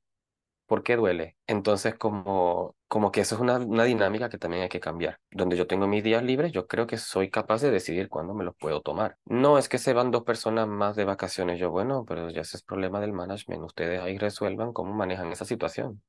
¿Por 0.71 0.85
qué 0.85 0.95
duele? 0.95 1.37
Entonces, 1.49 1.97
como, 1.97 2.77
como 2.87 3.11
que 3.11 3.23
eso 3.23 3.35
es 3.35 3.41
una, 3.41 3.57
una 3.59 3.83
dinámica 3.83 4.29
que 4.29 4.39
también 4.39 4.63
hay 4.63 4.69
que 4.69 4.79
cambiar. 4.79 5.19
Donde 5.33 5.57
yo 5.57 5.67
tengo 5.67 5.89
mis 5.89 6.05
días 6.05 6.23
libres, 6.23 6.53
yo 6.53 6.69
creo 6.69 6.87
que 6.87 6.97
soy 6.97 7.29
capaz 7.29 7.61
de 7.61 7.73
decidir 7.73 8.09
cuándo 8.09 8.35
me 8.35 8.45
los 8.45 8.55
puedo 8.57 8.81
tomar. 8.81 9.19
No 9.25 9.59
es 9.59 9.69
que 9.69 9.79
se 9.79 9.95
van 9.95 10.13
dos 10.13 10.23
personas 10.23 10.69
más 10.69 10.95
de 10.95 11.05
vacaciones. 11.05 11.59
Yo, 11.59 11.71
bueno, 11.73 12.05
pero 12.07 12.31
ya 12.31 12.43
ese 12.43 12.57
es 12.57 12.63
problema 12.63 13.01
del 13.01 13.13
management. 13.13 13.65
Ustedes 13.65 14.01
ahí 14.01 14.17
resuelvan 14.17 14.73
cómo 14.73 14.95
manejan 14.95 15.33
esa 15.33 15.45
situación. 15.45 16.03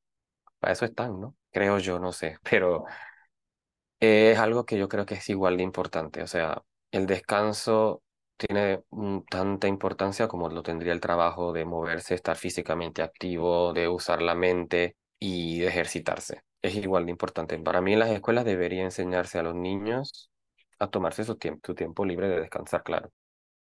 Para 0.59 0.73
eso 0.73 0.85
están, 0.85 1.21
¿no? 1.21 1.35
Creo 1.51 1.79
yo, 1.79 1.99
no 1.99 2.11
sé. 2.13 2.37
Pero 2.49 2.85
es 3.99 4.37
algo 4.39 4.65
que 4.65 4.77
yo 4.77 4.87
creo 4.89 5.05
que 5.05 5.15
es 5.15 5.29
igual 5.29 5.57
de 5.57 5.63
importante. 5.63 6.21
O 6.23 6.27
sea, 6.27 6.63
el 6.91 7.05
descanso 7.07 8.03
tiene 8.41 8.81
tanta 9.29 9.67
importancia 9.67 10.27
como 10.27 10.49
lo 10.49 10.63
tendría 10.63 10.93
el 10.93 10.99
trabajo 10.99 11.53
de 11.53 11.65
moverse, 11.65 12.15
estar 12.15 12.35
físicamente 12.35 13.03
activo, 13.03 13.71
de 13.73 13.87
usar 13.87 14.21
la 14.21 14.33
mente 14.33 14.95
y 15.19 15.59
de 15.59 15.67
ejercitarse. 15.67 16.41
Es 16.61 16.75
igual 16.75 17.05
de 17.05 17.11
importante. 17.11 17.57
Para 17.59 17.81
mí 17.81 17.95
las 17.95 18.09
escuelas 18.09 18.45
debería 18.45 18.83
enseñarse 18.83 19.37
a 19.37 19.43
los 19.43 19.55
niños 19.55 20.31
a 20.79 20.87
tomarse 20.87 21.23
su 21.23 21.35
tiempo, 21.35 21.61
su 21.67 21.75
tiempo 21.75 22.03
libre 22.03 22.27
de 22.27 22.39
descansar, 22.39 22.81
claro. 22.83 23.11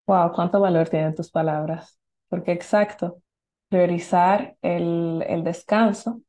Wow, 0.06 0.32
cuánto 0.34 0.60
valor 0.60 0.88
tienen 0.90 1.16
tus 1.16 1.32
palabras. 1.32 2.00
Porque 2.28 2.52
exacto, 2.52 3.22
priorizar 3.70 4.56
el, 4.62 5.24
el 5.28 5.44
descanso 5.44 6.22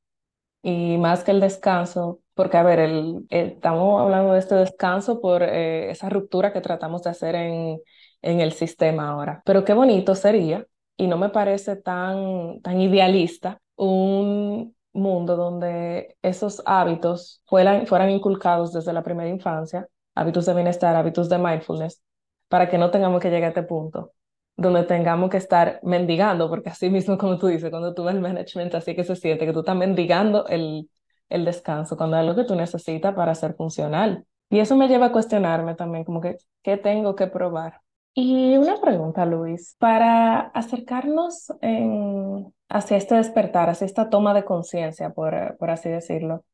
y 0.62 0.98
más 0.98 1.24
que 1.24 1.31
el 1.33 1.40
descanso, 1.40 2.20
porque 2.35 2.57
a 2.57 2.62
ver, 2.62 2.79
el, 2.81 3.26
estamos 3.31 4.00
hablando 4.00 4.33
de 4.33 4.38
este 4.38 4.55
descanso 4.55 5.20
por 5.20 5.42
eh, 5.42 5.90
esa 5.90 6.09
ruptura 6.09 6.53
que 6.53 6.61
tratamos 6.61 7.03
de 7.03 7.11
hacer 7.11 7.35
en, 7.35 7.81
en 8.22 8.40
el 8.40 8.52
sistema 8.52 9.11
ahora. 9.11 9.42
Pero 9.44 9.64
qué 9.64 9.72
bonito 9.74 10.14
sería, 10.14 10.66
y 10.96 11.06
no 11.06 11.16
me 11.18 11.30
parece 11.30 11.76
tan, 11.76 12.61
tan 12.62 12.80
idealista, 12.80 13.61
un 13.76 14.74
mundo 14.92 15.37
donde 15.37 16.16
esos 16.22 16.62
hábitos 16.66 17.42
fueran, 17.46 17.87
fueran 17.87 18.11
inculcados 18.11 18.72
desde 18.72 18.92
la 18.92 19.02
primera 19.02 19.28
infancia, 19.28 19.88
hábitos 20.14 20.46
de 20.46 20.54
bienestar, 20.54 20.96
hábitos 20.96 21.28
de 21.28 21.38
mindfulness, 21.38 22.02
para 22.48 22.68
que 22.68 22.78
no 22.78 22.90
tengamos 22.90 23.20
que 23.20 23.30
llegar 23.30 23.46
a 23.46 23.48
este 23.48 23.62
punto 23.62 24.12
donde 24.56 24.85
tengamos 24.85 25.30
que 25.30 25.38
estar 25.38 25.80
mendigando, 25.83 26.48
porque 26.50 26.68
así 26.70 26.90
mismo 26.90 27.16
como 27.18 27.38
tú 27.38 27.46
dices, 27.46 27.70
cuando 27.70 27.94
tú 27.94 28.04
ves 28.04 28.14
el 28.14 28.20
management, 28.20 28.74
así 28.74 28.94
que 28.94 29.04
se 29.04 29.16
siente 29.16 29.46
que 29.46 29.52
tú 29.52 29.61
estás 29.61 29.76
mendigando 29.76 30.46
el, 30.48 30.90
el 31.30 31.44
descanso, 31.46 31.96
cuando 31.96 32.18
es 32.18 32.26
lo 32.26 32.37
que 32.37 32.44
tú 32.44 32.54
necesitas 32.54 33.14
para 33.14 33.35
ser 33.35 33.54
funcional. 33.54 34.26
Y 34.50 34.59
eso 34.59 34.76
me 34.76 34.88
lleva 34.88 35.06
a 35.06 35.12
cuestionarme 35.12 35.74
también, 35.76 36.04
como 36.04 36.20
que, 36.20 36.37
¿qué 36.62 36.76
tengo 36.76 37.14
que 37.16 37.26
probar? 37.28 37.80
Y 38.14 38.57
una 38.57 38.81
pregunta, 38.81 39.25
Luis, 39.25 39.77
para 39.79 40.40
acercarnos 40.40 41.53
hacia 42.68 42.96
este 42.96 43.14
despertar, 43.16 43.68
hacia 43.70 43.85
esta 43.87 44.11
toma 44.11 44.35
de 44.35 44.44
conciencia, 44.44 45.11
por, 45.11 45.57
por 45.59 45.70
así 45.70 45.88
decirlo. 45.88 46.44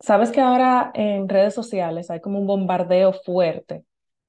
Sabes 0.00 0.30
que 0.32 0.40
ahora 0.40 0.90
en 0.94 1.28
redes 1.28 1.54
sociales 1.54 2.10
hay 2.10 2.20
como 2.20 2.38
un 2.38 2.46
bombardeo 2.46 3.12
fuerte 3.12 3.84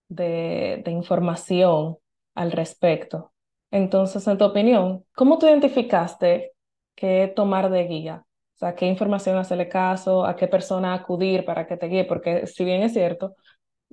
de, 0.09 0.81
de 0.85 0.91
información 0.91 1.97
al 2.35 2.51
respecto. 2.51 3.33
Entonces, 3.71 4.27
en 4.27 4.37
tu 4.37 4.45
opinión, 4.45 5.05
¿cómo 5.15 5.39
tú 5.39 5.47
identificaste 5.47 6.53
qué 6.95 7.31
tomar 7.35 7.69
de 7.69 7.85
guía? 7.85 8.25
O 8.55 8.57
sea, 8.57 8.75
qué 8.75 8.87
información 8.87 9.37
hacerle 9.37 9.69
caso, 9.69 10.25
a 10.25 10.35
qué 10.35 10.47
persona 10.47 10.93
acudir 10.93 11.45
para 11.45 11.67
que 11.67 11.77
te 11.77 11.87
guíe, 11.87 12.05
porque 12.05 12.47
si 12.47 12.65
bien 12.65 12.83
es 12.83 12.93
cierto, 12.93 13.35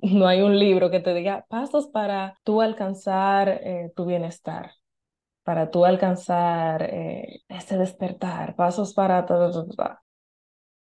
no 0.01 0.27
hay 0.27 0.41
un 0.41 0.57
libro 0.57 0.89
que 0.91 0.99
te 0.99 1.13
diga 1.13 1.45
pasos 1.49 1.87
para 1.87 2.37
tú 2.43 2.61
alcanzar 2.61 3.49
eh, 3.49 3.91
tu 3.95 4.05
bienestar, 4.05 4.71
para 5.43 5.71
tú 5.71 5.85
alcanzar 5.85 6.83
eh, 6.83 7.41
ese 7.49 7.77
despertar, 7.77 8.55
pasos 8.55 8.93
para. 8.93 9.25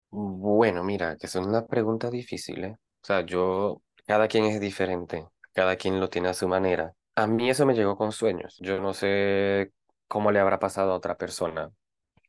Bueno, 0.09 0.83
mira, 0.83 1.15
que 1.17 1.27
son 1.27 1.47
unas 1.47 1.63
preguntas 1.65 2.11
difíciles. 2.11 2.73
O 2.73 3.05
sea, 3.05 3.21
yo, 3.25 3.81
cada 4.05 4.27
quien 4.27 4.45
es 4.45 4.59
diferente, 4.59 5.27
cada 5.53 5.75
quien 5.77 5.99
lo 5.99 6.09
tiene 6.09 6.29
a 6.29 6.33
su 6.33 6.47
manera. 6.47 6.93
A 7.15 7.27
mí 7.27 7.49
eso 7.49 7.65
me 7.65 7.73
llegó 7.73 7.97
con 7.97 8.11
sueños. 8.11 8.57
Yo 8.59 8.79
no 8.79 8.93
sé 8.93 9.71
cómo 10.07 10.31
le 10.31 10.39
habrá 10.39 10.59
pasado 10.59 10.91
a 10.91 10.95
otra 10.95 11.17
persona. 11.17 11.71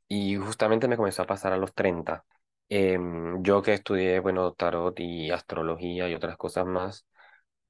Y 0.09 0.37
justamente 0.37 0.89
me 0.89 0.97
comenzó 0.97 1.23
a 1.23 1.27
pasar 1.27 1.53
a 1.53 1.57
los 1.59 1.75
30. 1.75 2.25
Em, 2.75 3.43
yo 3.43 3.61
que 3.61 3.75
estudié, 3.75 4.19
bueno, 4.21 4.55
tarot 4.55 4.99
y 4.99 5.31
astrología 5.31 6.09
y 6.09 6.15
otras 6.15 6.39
cosas 6.39 6.65
más, 6.65 7.07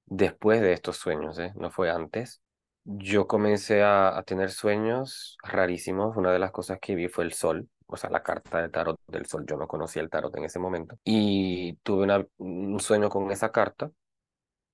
después 0.07 0.61
de 0.61 0.73
estos 0.73 0.97
sueños, 0.97 1.38
¿eh? 1.41 1.53
No 1.57 1.73
fue 1.73 1.91
antes. 1.91 2.41
Yo 2.85 3.27
comencé 3.27 3.83
a, 3.83 4.23
tener 4.25 4.53
sueños 4.53 5.37
rarísimos. 5.43 6.17
Una 6.17 6.33
de 6.33 6.38
las 6.38 6.53
cosas 6.53 6.79
que 6.81 6.95
vi 6.95 7.09
fue 7.09 7.25
el 7.25 7.33
sol, 7.33 7.69
o 7.87 7.97
sea, 7.97 8.11
la 8.11 8.23
carta 8.23 8.62
de 8.62 8.69
tarot 8.69 9.01
del 9.09 9.27
sol. 9.27 9.45
Yo 9.45 9.57
no 9.57 9.67
conocía 9.67 10.03
el 10.03 10.11
tarot 10.11 10.37
en 10.37 10.45
ese 10.45 10.61
momento. 10.61 10.97
Y 11.05 11.75
tuve 11.83 12.29
un 12.38 12.79
sueño 12.79 13.09
con 13.09 13.33
esa 13.33 13.51
carta 13.51 13.91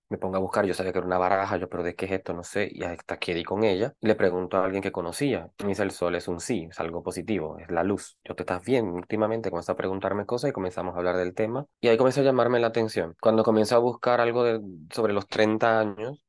me 0.09 0.18
pongo 0.18 0.37
a 0.37 0.40
buscar, 0.40 0.64
yo 0.66 0.75
sabía 0.75 0.92
que 0.92 0.99
era 0.99 1.07
una 1.07 1.18
baraja, 1.18 1.57
yo, 1.57 1.68
pero 1.68 1.83
¿de 1.83 1.94
qué 1.94 2.07
es 2.07 2.12
esto? 2.12 2.33
No 2.35 2.42
sé, 2.44 2.68
y 2.71 2.83
hasta 2.85 3.18
que 3.18 3.35
di 3.35 3.44
con 3.44 3.64
ella, 3.64 3.94
le 4.01 4.14
pregunto 4.14 4.57
a 4.57 4.64
alguien 4.64 4.83
que 4.83 4.92
conocía, 4.92 5.51
me 5.62 5.68
dice, 5.68 5.83
el 5.83 5.90
sol 5.90 6.14
es 6.14 6.29
un 6.29 6.40
sí, 6.40 6.68
es 6.71 6.81
algo 6.81 7.03
positivo, 7.03 7.59
es 7.59 7.71
la 7.71 7.85
luz. 7.85 8.18
Yo 8.25 8.35
te 8.35 8.42
estás 8.42 8.64
bien, 8.64 8.88
últimamente 8.88 9.51
comenzó 9.51 9.73
a 9.73 9.77
preguntarme 9.77 10.27
cosas 10.27 10.51
y 10.51 10.53
comenzamos 10.53 10.94
a 10.94 10.99
hablar 10.99 11.16
del 11.16 11.35
tema, 11.35 11.66
y 11.81 11.88
ahí 11.88 11.97
comenzó 11.97 12.21
a 12.21 12.25
llamarme 12.25 12.59
la 12.61 12.68
atención. 12.68 13.16
Cuando 13.21 13.42
comienzo 13.44 13.77
a 13.77 13.79
buscar 13.79 14.21
algo 14.21 14.44
de, 14.44 14.61
sobre 14.92 15.12
los 15.12 15.27
30 15.27 15.81
años, 15.81 16.23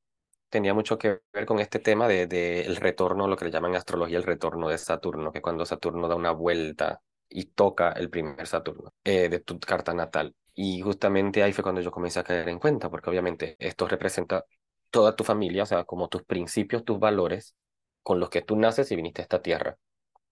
tenía 0.49 0.73
mucho 0.73 0.97
que 0.97 1.19
ver 1.33 1.45
con 1.45 1.59
este 1.59 1.79
tema 1.79 2.07
de, 2.07 2.27
de 2.27 2.61
el 2.61 2.75
retorno, 2.77 3.27
lo 3.27 3.35
que 3.37 3.45
le 3.45 3.51
llaman 3.51 3.71
en 3.71 3.77
astrología 3.77 4.17
el 4.17 4.23
retorno 4.23 4.69
de 4.69 4.77
Saturno, 4.77 5.31
que 5.31 5.41
cuando 5.41 5.65
Saturno 5.65 6.07
da 6.07 6.15
una 6.15 6.31
vuelta 6.31 7.01
y 7.29 7.45
toca 7.45 7.91
el 7.91 8.09
primer 8.09 8.47
Saturno 8.47 8.93
eh, 9.03 9.29
de 9.29 9.39
tu 9.39 9.59
carta 9.59 9.93
natal. 9.93 10.35
Y 10.61 10.81
justamente 10.81 11.41
ahí 11.41 11.53
fue 11.53 11.63
cuando 11.63 11.79
yo 11.81 11.89
comencé 11.91 12.19
a 12.19 12.23
caer 12.23 12.49
en 12.49 12.59
cuenta, 12.59 12.89
porque 12.89 13.09
obviamente 13.09 13.55
esto 13.59 13.87
representa 13.87 14.43
toda 14.89 15.15
tu 15.15 15.23
familia, 15.23 15.63
o 15.63 15.65
sea, 15.65 15.85
como 15.85 16.09
tus 16.09 16.23
principios, 16.23 16.83
tus 16.83 16.99
valores 16.99 17.55
con 18.03 18.19
los 18.19 18.29
que 18.29 18.41
tú 18.41 18.55
naces 18.57 18.91
y 18.91 18.95
viniste 18.97 19.21
a 19.21 19.23
esta 19.23 19.41
tierra. 19.41 19.77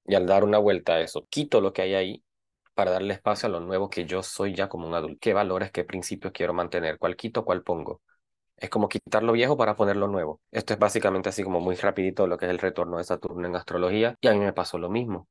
Y 0.05 0.15
al 0.15 0.25
dar 0.27 0.43
una 0.43 0.57
vuelta 0.59 0.95
a 0.95 1.01
eso, 1.01 1.27
quito 1.29 1.61
lo 1.61 1.73
que 1.73 1.83
hay 1.83 1.95
ahí 1.95 2.23
para 2.75 2.91
darle 2.91 3.13
espacio 3.15 3.47
a 3.47 3.51
lo 3.51 3.59
nuevo 3.61 3.89
que 3.89 4.05
yo 4.05 4.23
soy 4.23 4.55
ya 4.55 4.69
como 4.69 4.87
un 4.87 4.95
adulto. 4.95 5.17
¿Qué 5.21 5.33
valores, 5.33 5.71
qué 5.71 5.83
principios 5.85 6.33
quiero 6.33 6.53
mantener? 6.53 6.97
¿Cuál 6.99 7.15
quito, 7.17 7.45
cuál 7.45 7.63
pongo? 7.63 8.01
Es 8.57 8.69
como 8.69 8.89
quitar 8.89 9.23
lo 9.23 9.33
viejo 9.33 9.57
para 9.57 9.75
poner 9.75 9.97
lo 9.97 10.07
nuevo. 10.09 10.41
Esto 10.51 10.73
es 10.73 10.79
básicamente 10.79 11.29
así 11.29 11.43
como 11.43 11.61
muy 11.61 11.75
rapidito 11.75 12.27
lo 12.27 12.37
que 12.37 12.45
es 12.45 12.51
el 12.51 12.59
retorno 12.59 12.97
de 12.99 13.05
Saturno 13.05 13.47
en 13.47 13.55
astrología. 13.55 14.15
Y 14.21 14.27
a 14.29 14.33
mí 14.33 14.39
me 14.39 14.53
pasó 14.53 14.77
lo 14.79 14.89
mismo. 14.89 15.27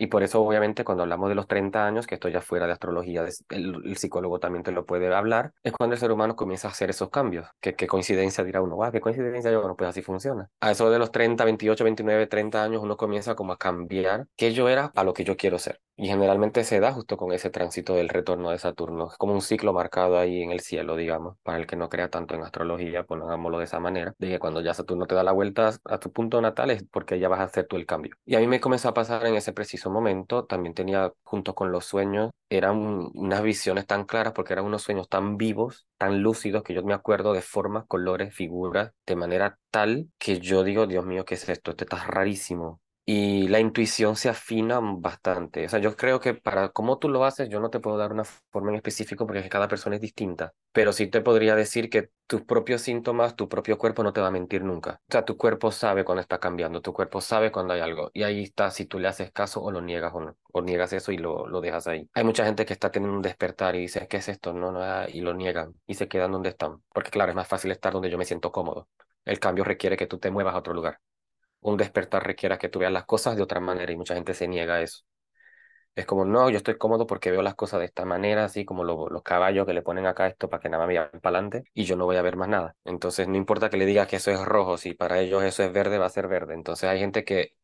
Y 0.00 0.06
por 0.06 0.22
eso, 0.22 0.40
obviamente, 0.42 0.82
cuando 0.82 1.02
hablamos 1.02 1.28
de 1.28 1.34
los 1.34 1.46
30 1.46 1.84
años, 1.84 2.06
que 2.06 2.14
esto 2.14 2.30
ya 2.30 2.40
fuera 2.40 2.66
de 2.66 2.72
astrología, 2.72 3.22
el, 3.50 3.96
psicólogo 3.98 4.38
también 4.40 4.62
te 4.62 4.72
lo 4.72 4.86
puede 4.86 5.14
hablar, 5.14 5.52
es 5.62 5.74
cuando 5.74 5.92
el 5.92 6.00
ser 6.00 6.10
humano 6.10 6.36
comienza 6.36 6.68
a 6.68 6.70
hacer 6.70 6.88
esos 6.88 7.10
cambios. 7.10 7.46
¿Qué, 7.60 7.74
qué 7.74 7.86
coincidencia 7.86 8.42
dirá 8.42 8.62
uno? 8.62 8.78
¿Qué 8.90 9.02
coincidencia? 9.02 9.52
Yo, 9.52 9.60
bueno, 9.60 9.76
pues 9.76 9.90
así 9.90 10.00
funciona. 10.00 10.48
A 10.60 10.70
eso 10.70 10.90
de 10.90 10.98
los 10.98 11.12
30, 11.12 11.44
28, 11.44 11.84
29, 11.84 12.26
30 12.28 12.64
años, 12.64 12.82
uno 12.82 12.96
comienza 12.96 13.34
como 13.34 13.52
a 13.52 13.58
cambiar 13.58 14.26
qué 14.36 14.54
yo 14.54 14.70
era 14.70 14.90
a 14.94 15.04
lo 15.04 15.12
que 15.12 15.24
yo 15.24 15.36
quiero 15.36 15.58
ser. 15.58 15.82
Y 16.02 16.06
generalmente 16.06 16.64
se 16.64 16.80
da 16.80 16.92
justo 16.92 17.18
con 17.18 17.30
ese 17.32 17.50
tránsito 17.50 17.94
del 17.94 18.08
retorno 18.08 18.48
de 18.48 18.58
Saturno. 18.58 19.08
Es 19.08 19.18
como 19.18 19.34
un 19.34 19.42
ciclo 19.42 19.74
marcado 19.74 20.18
ahí 20.18 20.40
en 20.40 20.50
el 20.50 20.60
cielo, 20.60 20.96
digamos, 20.96 21.36
para 21.42 21.58
el 21.58 21.66
que 21.66 21.76
no 21.76 21.90
crea 21.90 22.08
tanto 22.08 22.34
en 22.34 22.42
astrología, 22.42 23.04
hagámoslo 23.06 23.58
de 23.58 23.64
esa 23.64 23.80
manera, 23.80 24.14
de 24.16 24.28
que 24.30 24.38
cuando 24.38 24.62
ya 24.62 24.72
Saturno 24.72 25.06
te 25.06 25.14
da 25.14 25.22
la 25.22 25.32
vuelta 25.32 25.72
a 25.84 25.98
tu 25.98 26.10
punto 26.10 26.40
natal 26.40 26.70
es 26.70 26.84
porque 26.90 27.18
ya 27.18 27.28
vas 27.28 27.40
a 27.40 27.44
hacer 27.44 27.66
tú 27.66 27.76
el 27.76 27.84
cambio. 27.84 28.16
Y 28.24 28.34
a 28.34 28.38
mí 28.38 28.46
me 28.46 28.60
comenzó 28.60 28.88
a 28.88 28.94
pasar 28.94 29.26
en 29.26 29.34
ese 29.34 29.52
preciso 29.52 29.89
momento, 29.90 30.44
también 30.44 30.74
tenía 30.74 31.12
junto 31.22 31.54
con 31.54 31.72
los 31.72 31.84
sueños, 31.84 32.30
eran 32.48 32.76
unas 33.14 33.42
visiones 33.42 33.86
tan 33.86 34.04
claras 34.04 34.32
porque 34.32 34.52
eran 34.52 34.64
unos 34.64 34.82
sueños 34.82 35.08
tan 35.08 35.36
vivos, 35.36 35.86
tan 35.98 36.22
lúcidos, 36.22 36.62
que 36.62 36.74
yo 36.74 36.82
me 36.82 36.94
acuerdo 36.94 37.32
de 37.32 37.42
formas, 37.42 37.84
colores, 37.86 38.34
figuras, 38.34 38.92
de 39.06 39.16
manera 39.16 39.58
tal 39.70 40.08
que 40.18 40.40
yo 40.40 40.64
digo, 40.64 40.86
Dios 40.86 41.04
mío, 41.06 41.24
¿qué 41.24 41.34
es 41.34 41.48
esto? 41.48 41.70
Esto 41.72 41.84
está 41.84 42.04
rarísimo 42.04 42.80
y 43.12 43.48
la 43.48 43.58
intuición 43.60 44.14
se 44.16 44.28
afina 44.28 44.78
bastante. 44.80 45.66
O 45.66 45.68
sea, 45.68 45.80
yo 45.80 45.96
creo 45.96 46.20
que 46.20 46.34
para 46.34 46.68
cómo 46.68 46.98
tú 46.98 47.08
lo 47.08 47.24
haces, 47.24 47.48
yo 47.48 47.58
no 47.58 47.68
te 47.70 47.80
puedo 47.80 47.96
dar 47.98 48.12
una 48.12 48.24
forma 48.24 48.70
en 48.70 48.76
específico 48.76 49.26
porque 49.26 49.48
cada 49.48 49.66
persona 49.68 49.96
es 49.96 50.02
distinta, 50.02 50.52
pero 50.72 50.92
sí 50.92 51.08
te 51.08 51.20
podría 51.20 51.56
decir 51.56 51.90
que 51.90 52.10
tus 52.28 52.42
propios 52.42 52.82
síntomas, 52.82 53.34
tu 53.34 53.48
propio 53.48 53.78
cuerpo 53.78 54.04
no 54.04 54.12
te 54.12 54.20
va 54.20 54.28
a 54.28 54.30
mentir 54.30 54.62
nunca. 54.62 55.00
O 55.08 55.12
sea, 55.12 55.24
tu 55.24 55.36
cuerpo 55.36 55.72
sabe 55.72 56.04
cuando 56.04 56.20
está 56.22 56.38
cambiando, 56.38 56.80
tu 56.82 56.92
cuerpo 56.92 57.20
sabe 57.20 57.50
cuando 57.50 57.74
hay 57.74 57.80
algo 57.80 58.10
y 58.14 58.22
ahí 58.22 58.44
está 58.44 58.70
si 58.70 58.86
tú 58.86 58.98
le 59.00 59.08
haces 59.08 59.32
caso 59.32 59.60
o 59.62 59.70
lo 59.72 59.80
niegas 59.80 60.12
o 60.14 60.20
no, 60.20 60.36
o 60.52 60.62
niegas 60.62 60.92
eso 60.92 61.10
y 61.10 61.18
lo, 61.18 61.46
lo 61.48 61.60
dejas 61.60 61.88
ahí. 61.88 62.08
Hay 62.14 62.22
mucha 62.24 62.44
gente 62.44 62.64
que 62.64 62.72
está 62.74 62.90
teniendo 62.92 63.16
un 63.16 63.22
despertar 63.22 63.74
y 63.74 63.80
dice, 63.80 64.06
¿qué 64.08 64.18
es 64.18 64.28
esto? 64.28 64.52
No, 64.52 64.70
no, 64.72 64.80
ah", 64.82 65.06
y 65.12 65.20
lo 65.20 65.34
niegan 65.34 65.74
y 65.86 65.94
se 65.94 66.06
quedan 66.08 66.30
donde 66.32 66.50
están, 66.50 66.82
porque 66.92 67.10
claro, 67.10 67.30
es 67.32 67.36
más 67.36 67.48
fácil 67.48 67.70
estar 67.72 67.92
donde 67.92 68.10
yo 68.10 68.18
me 68.18 68.24
siento 68.24 68.52
cómodo. 68.52 68.88
El 69.24 69.38
cambio 69.40 69.64
requiere 69.64 69.96
que 69.96 70.06
tú 70.06 70.18
te 70.18 70.30
muevas 70.30 70.54
a 70.54 70.58
otro 70.58 70.74
lugar 70.74 70.98
un 71.60 71.76
despertar 71.76 72.24
requiera 72.26 72.58
que 72.58 72.68
tú 72.68 72.78
veas 72.78 72.92
las 72.92 73.04
cosas 73.06 73.36
de 73.36 73.42
otra 73.42 73.60
manera 73.60 73.92
y 73.92 73.96
mucha 73.96 74.14
gente 74.14 74.34
se 74.34 74.48
niega 74.48 74.74
a 74.76 74.82
eso. 74.82 75.04
Es 75.94 76.06
como, 76.06 76.24
no, 76.24 76.48
yo 76.50 76.56
estoy 76.58 76.78
cómodo 76.78 77.06
porque 77.06 77.30
veo 77.30 77.42
las 77.42 77.54
cosas 77.56 77.80
de 77.80 77.86
esta 77.86 78.04
manera, 78.04 78.44
así 78.44 78.64
como 78.64 78.84
los 78.84 79.22
caballos 79.22 79.66
que 79.66 79.74
le 79.74 79.82
ponen 79.82 80.06
acá 80.06 80.26
esto 80.28 80.48
para 80.48 80.60
que 80.62 80.68
nada 80.68 80.86
me 80.86 80.94
vean 80.94 81.10
para 81.20 81.38
adelante 81.38 81.64
y 81.74 81.84
yo 81.84 81.96
no 81.96 82.06
voy 82.06 82.16
a 82.16 82.22
ver 82.22 82.36
más 82.36 82.48
nada. 82.48 82.76
Entonces, 82.84 83.28
no 83.28 83.36
importa 83.36 83.70
que 83.70 83.76
le 83.76 83.86
diga 83.86 84.06
que 84.06 84.16
eso 84.16 84.30
es 84.30 84.40
rojo, 84.44 84.78
si 84.78 84.94
para 84.94 85.20
ellos 85.20 85.42
eso 85.42 85.62
es 85.64 85.72
verde, 85.72 85.98
va 85.98 86.06
a 86.06 86.08
ser 86.10 86.28
verde. 86.28 86.54
Entonces, 86.54 86.88
hay 86.88 87.00
gente 87.00 87.24
que 87.24 87.54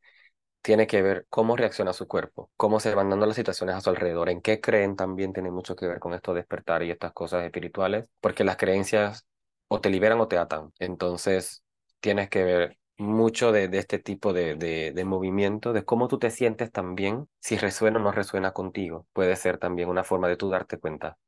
tiene 0.62 0.87
que 0.87 1.02
ver 1.02 1.26
cómo 1.30 1.56
reacciona 1.56 1.92
su 1.92 2.09
cuerpo, 2.09 2.50
cómo 2.56 2.80
se 2.80 2.94
van 2.94 3.11
dando 3.11 3.26
las 3.26 3.37
situaciones 3.37 3.76
a 3.76 3.80
su 3.80 3.90
alrededor, 3.90 4.28
en 4.30 4.42
qué 4.42 4.61
creen 4.61 4.96
también 4.96 5.32
tiene 5.32 5.50
mucho 5.50 5.76
que 5.76 5.87
ver 5.87 6.00
con 6.00 6.14
esto 6.14 6.35
de 6.35 6.40
despertar 6.40 6.82
y 6.82 6.90
estas 6.90 7.12
cosas 7.12 7.44
espirituales, 7.44 8.09
porque 8.20 8.44
las 8.44 8.56
creencias 8.56 9.26
o 9.68 9.80
te 9.80 9.90
liberan 9.90 10.20
o 10.20 10.28
te 10.28 10.38
atan. 10.38 10.72
Entonces, 10.78 11.62
tienes 12.00 12.28
que 12.30 12.44
ver 12.44 12.78
mucho 12.98 13.52
de, 13.52 13.68
este 13.72 13.98
tipo 13.98 14.32
de, 14.32 14.54
de, 14.54 15.04
movimiento, 15.04 15.72
de 15.72 15.85
cómo 15.85 16.09
tú 16.09 16.18
te 16.18 16.30
sientes 16.30 16.72
también, 16.72 17.28
si 17.40 17.56
resuena 17.56 17.98
o 17.98 18.02
no 18.02 18.12
resuena 18.12 18.52
contigo. 18.52 19.06
Puede 19.12 19.37
ser 19.37 19.59
también 19.59 19.88
una 19.88 20.04
forma 20.04 20.28
de 20.28 20.37
tú 20.37 20.48
darte 20.48 20.78
cuenta. 20.78 21.18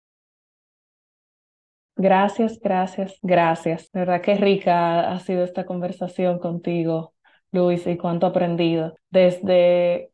Gracias, 1.96 2.58
gracias, 2.60 3.18
gracias. 3.22 3.90
De 3.92 4.00
verdad 4.00 4.20
que 4.20 4.36
rica 4.36 5.12
ha 5.12 5.18
sido 5.18 5.42
esta 5.42 5.66
conversación 5.66 6.38
contigo, 6.38 7.14
Luis, 7.50 7.86
y 7.86 7.96
cuánto 7.96 8.26
aprendido. 8.26 8.94
Desde 9.10 10.12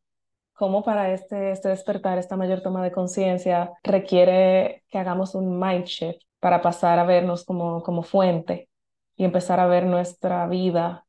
cómo 0.55 0.83
para 0.83 1.13
este, 1.13 1.51
este 1.51 1.69
despertar, 1.69 2.19
esta 2.19 2.37
mayor 2.37 2.63
toma 2.63 2.83
de 2.83 2.91
conciencia, 2.91 3.73
requiere 3.83 4.83
que 4.89 4.99
hagamos 4.99 5.35
un 5.35 5.61
mind 5.61 5.85
shift 5.85 6.23
para 6.41 6.63
pasar 6.63 6.99
a 6.99 7.05
vernos 7.05 7.45
como, 7.45 7.83
como 7.83 8.03
fuente 8.03 8.69
y 9.17 9.25
empezar 9.25 9.61
a 9.61 9.67
ver 9.67 9.85
nuestra 9.85 10.47
vida 10.47 11.05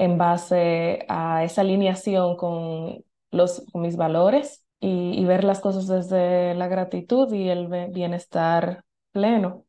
en 0.00 0.16
base 0.16 1.04
a 1.10 1.44
esa 1.44 1.60
alineación 1.60 2.34
con, 2.36 3.04
los, 3.30 3.62
mis 3.74 3.96
valores 3.96 4.64
y, 4.80 5.22
ver 5.26 5.44
las 5.44 5.60
cosas 5.60 5.86
desde 5.86 6.54
la 6.54 6.68
gratitud 6.68 7.30
y 7.34 7.50
el 7.50 7.68
bienestar 7.92 8.82
pleno, 9.12 9.66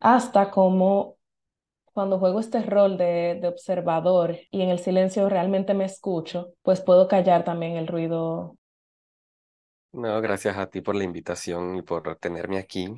hasta 0.00 0.50
como 0.50 1.18
cuando 1.92 2.18
juego 2.18 2.40
este 2.40 2.62
rol 2.62 2.96
de, 2.96 3.38
de, 3.42 3.48
observador 3.48 4.38
y 4.50 4.62
en 4.62 4.70
el 4.70 4.78
silencio 4.78 5.28
realmente 5.28 5.74
me 5.74 5.84
escucho, 5.84 6.54
pues 6.62 6.80
puedo 6.80 7.06
callar 7.06 7.44
también 7.44 7.76
el 7.76 7.88
ruido. 7.88 8.56
No, 9.92 10.18
gracias 10.22 10.56
a 10.56 10.70
ti 10.70 10.80
por 10.80 10.94
la 10.94 11.04
invitación 11.04 11.76
y 11.76 11.82
por 11.82 12.16
tenerme 12.16 12.56
aquí 12.56 12.88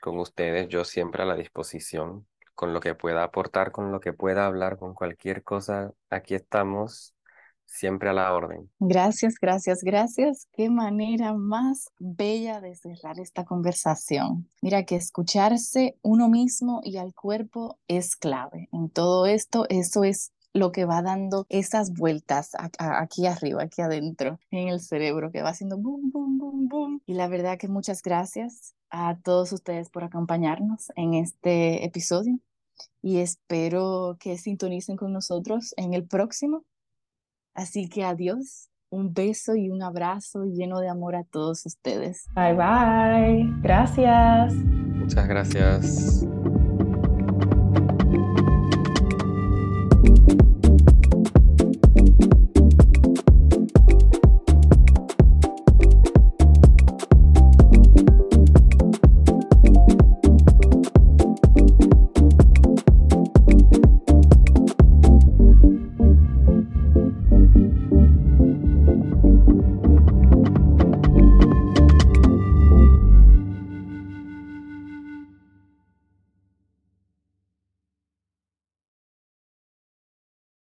con 0.00 0.18
ustedes. 0.18 0.68
Yo 0.68 0.82
siempre 0.84 1.24
a 1.24 1.26
la 1.26 1.36
disposición 1.36 2.26
con 2.56 2.72
lo 2.72 2.80
que 2.80 2.96
pueda 2.96 3.22
aportar, 3.22 3.70
con 3.70 3.92
lo 3.92 4.00
que 4.00 4.12
pueda 4.12 4.46
hablar, 4.46 4.78
con 4.78 4.94
cualquier 4.94 5.44
cosa, 5.44 5.92
aquí 6.10 6.34
estamos 6.34 7.14
siempre 7.66 8.08
a 8.08 8.12
la 8.12 8.32
orden. 8.32 8.70
Gracias, 8.78 9.34
gracias, 9.40 9.82
gracias. 9.82 10.48
Qué 10.52 10.70
manera 10.70 11.34
más 11.34 11.90
bella 11.98 12.60
de 12.60 12.74
cerrar 12.74 13.20
esta 13.20 13.44
conversación. 13.44 14.48
Mira 14.62 14.84
que 14.84 14.96
escucharse 14.96 15.98
uno 16.02 16.28
mismo 16.28 16.80
y 16.82 16.96
al 16.96 17.12
cuerpo 17.12 17.78
es 17.88 18.16
clave. 18.16 18.68
En 18.72 18.88
todo 18.88 19.26
esto, 19.26 19.66
eso 19.68 20.04
es 20.04 20.32
lo 20.56 20.72
que 20.72 20.84
va 20.84 21.02
dando 21.02 21.46
esas 21.48 21.92
vueltas 21.92 22.52
aquí 22.78 23.26
arriba, 23.26 23.62
aquí 23.62 23.82
adentro, 23.82 24.38
en 24.50 24.68
el 24.68 24.80
cerebro, 24.80 25.30
que 25.30 25.42
va 25.42 25.50
haciendo 25.50 25.78
boom, 25.78 26.10
boom, 26.10 26.38
boom, 26.38 26.68
boom. 26.68 27.02
Y 27.06 27.14
la 27.14 27.28
verdad 27.28 27.58
que 27.58 27.68
muchas 27.68 28.02
gracias 28.02 28.74
a 28.90 29.16
todos 29.22 29.52
ustedes 29.52 29.90
por 29.90 30.04
acompañarnos 30.04 30.92
en 30.96 31.14
este 31.14 31.84
episodio 31.84 32.38
y 33.02 33.18
espero 33.18 34.16
que 34.18 34.38
sintonicen 34.38 34.96
con 34.96 35.12
nosotros 35.12 35.74
en 35.76 35.94
el 35.94 36.06
próximo. 36.06 36.64
Así 37.54 37.88
que 37.88 38.04
adiós, 38.04 38.68
un 38.90 39.14
beso 39.14 39.54
y 39.54 39.70
un 39.70 39.82
abrazo 39.82 40.44
lleno 40.44 40.80
de 40.80 40.88
amor 40.88 41.16
a 41.16 41.24
todos 41.24 41.64
ustedes. 41.66 42.26
Bye 42.34 42.54
bye, 42.54 43.60
gracias. 43.62 44.54
Muchas 44.54 45.28
gracias. 45.28 46.26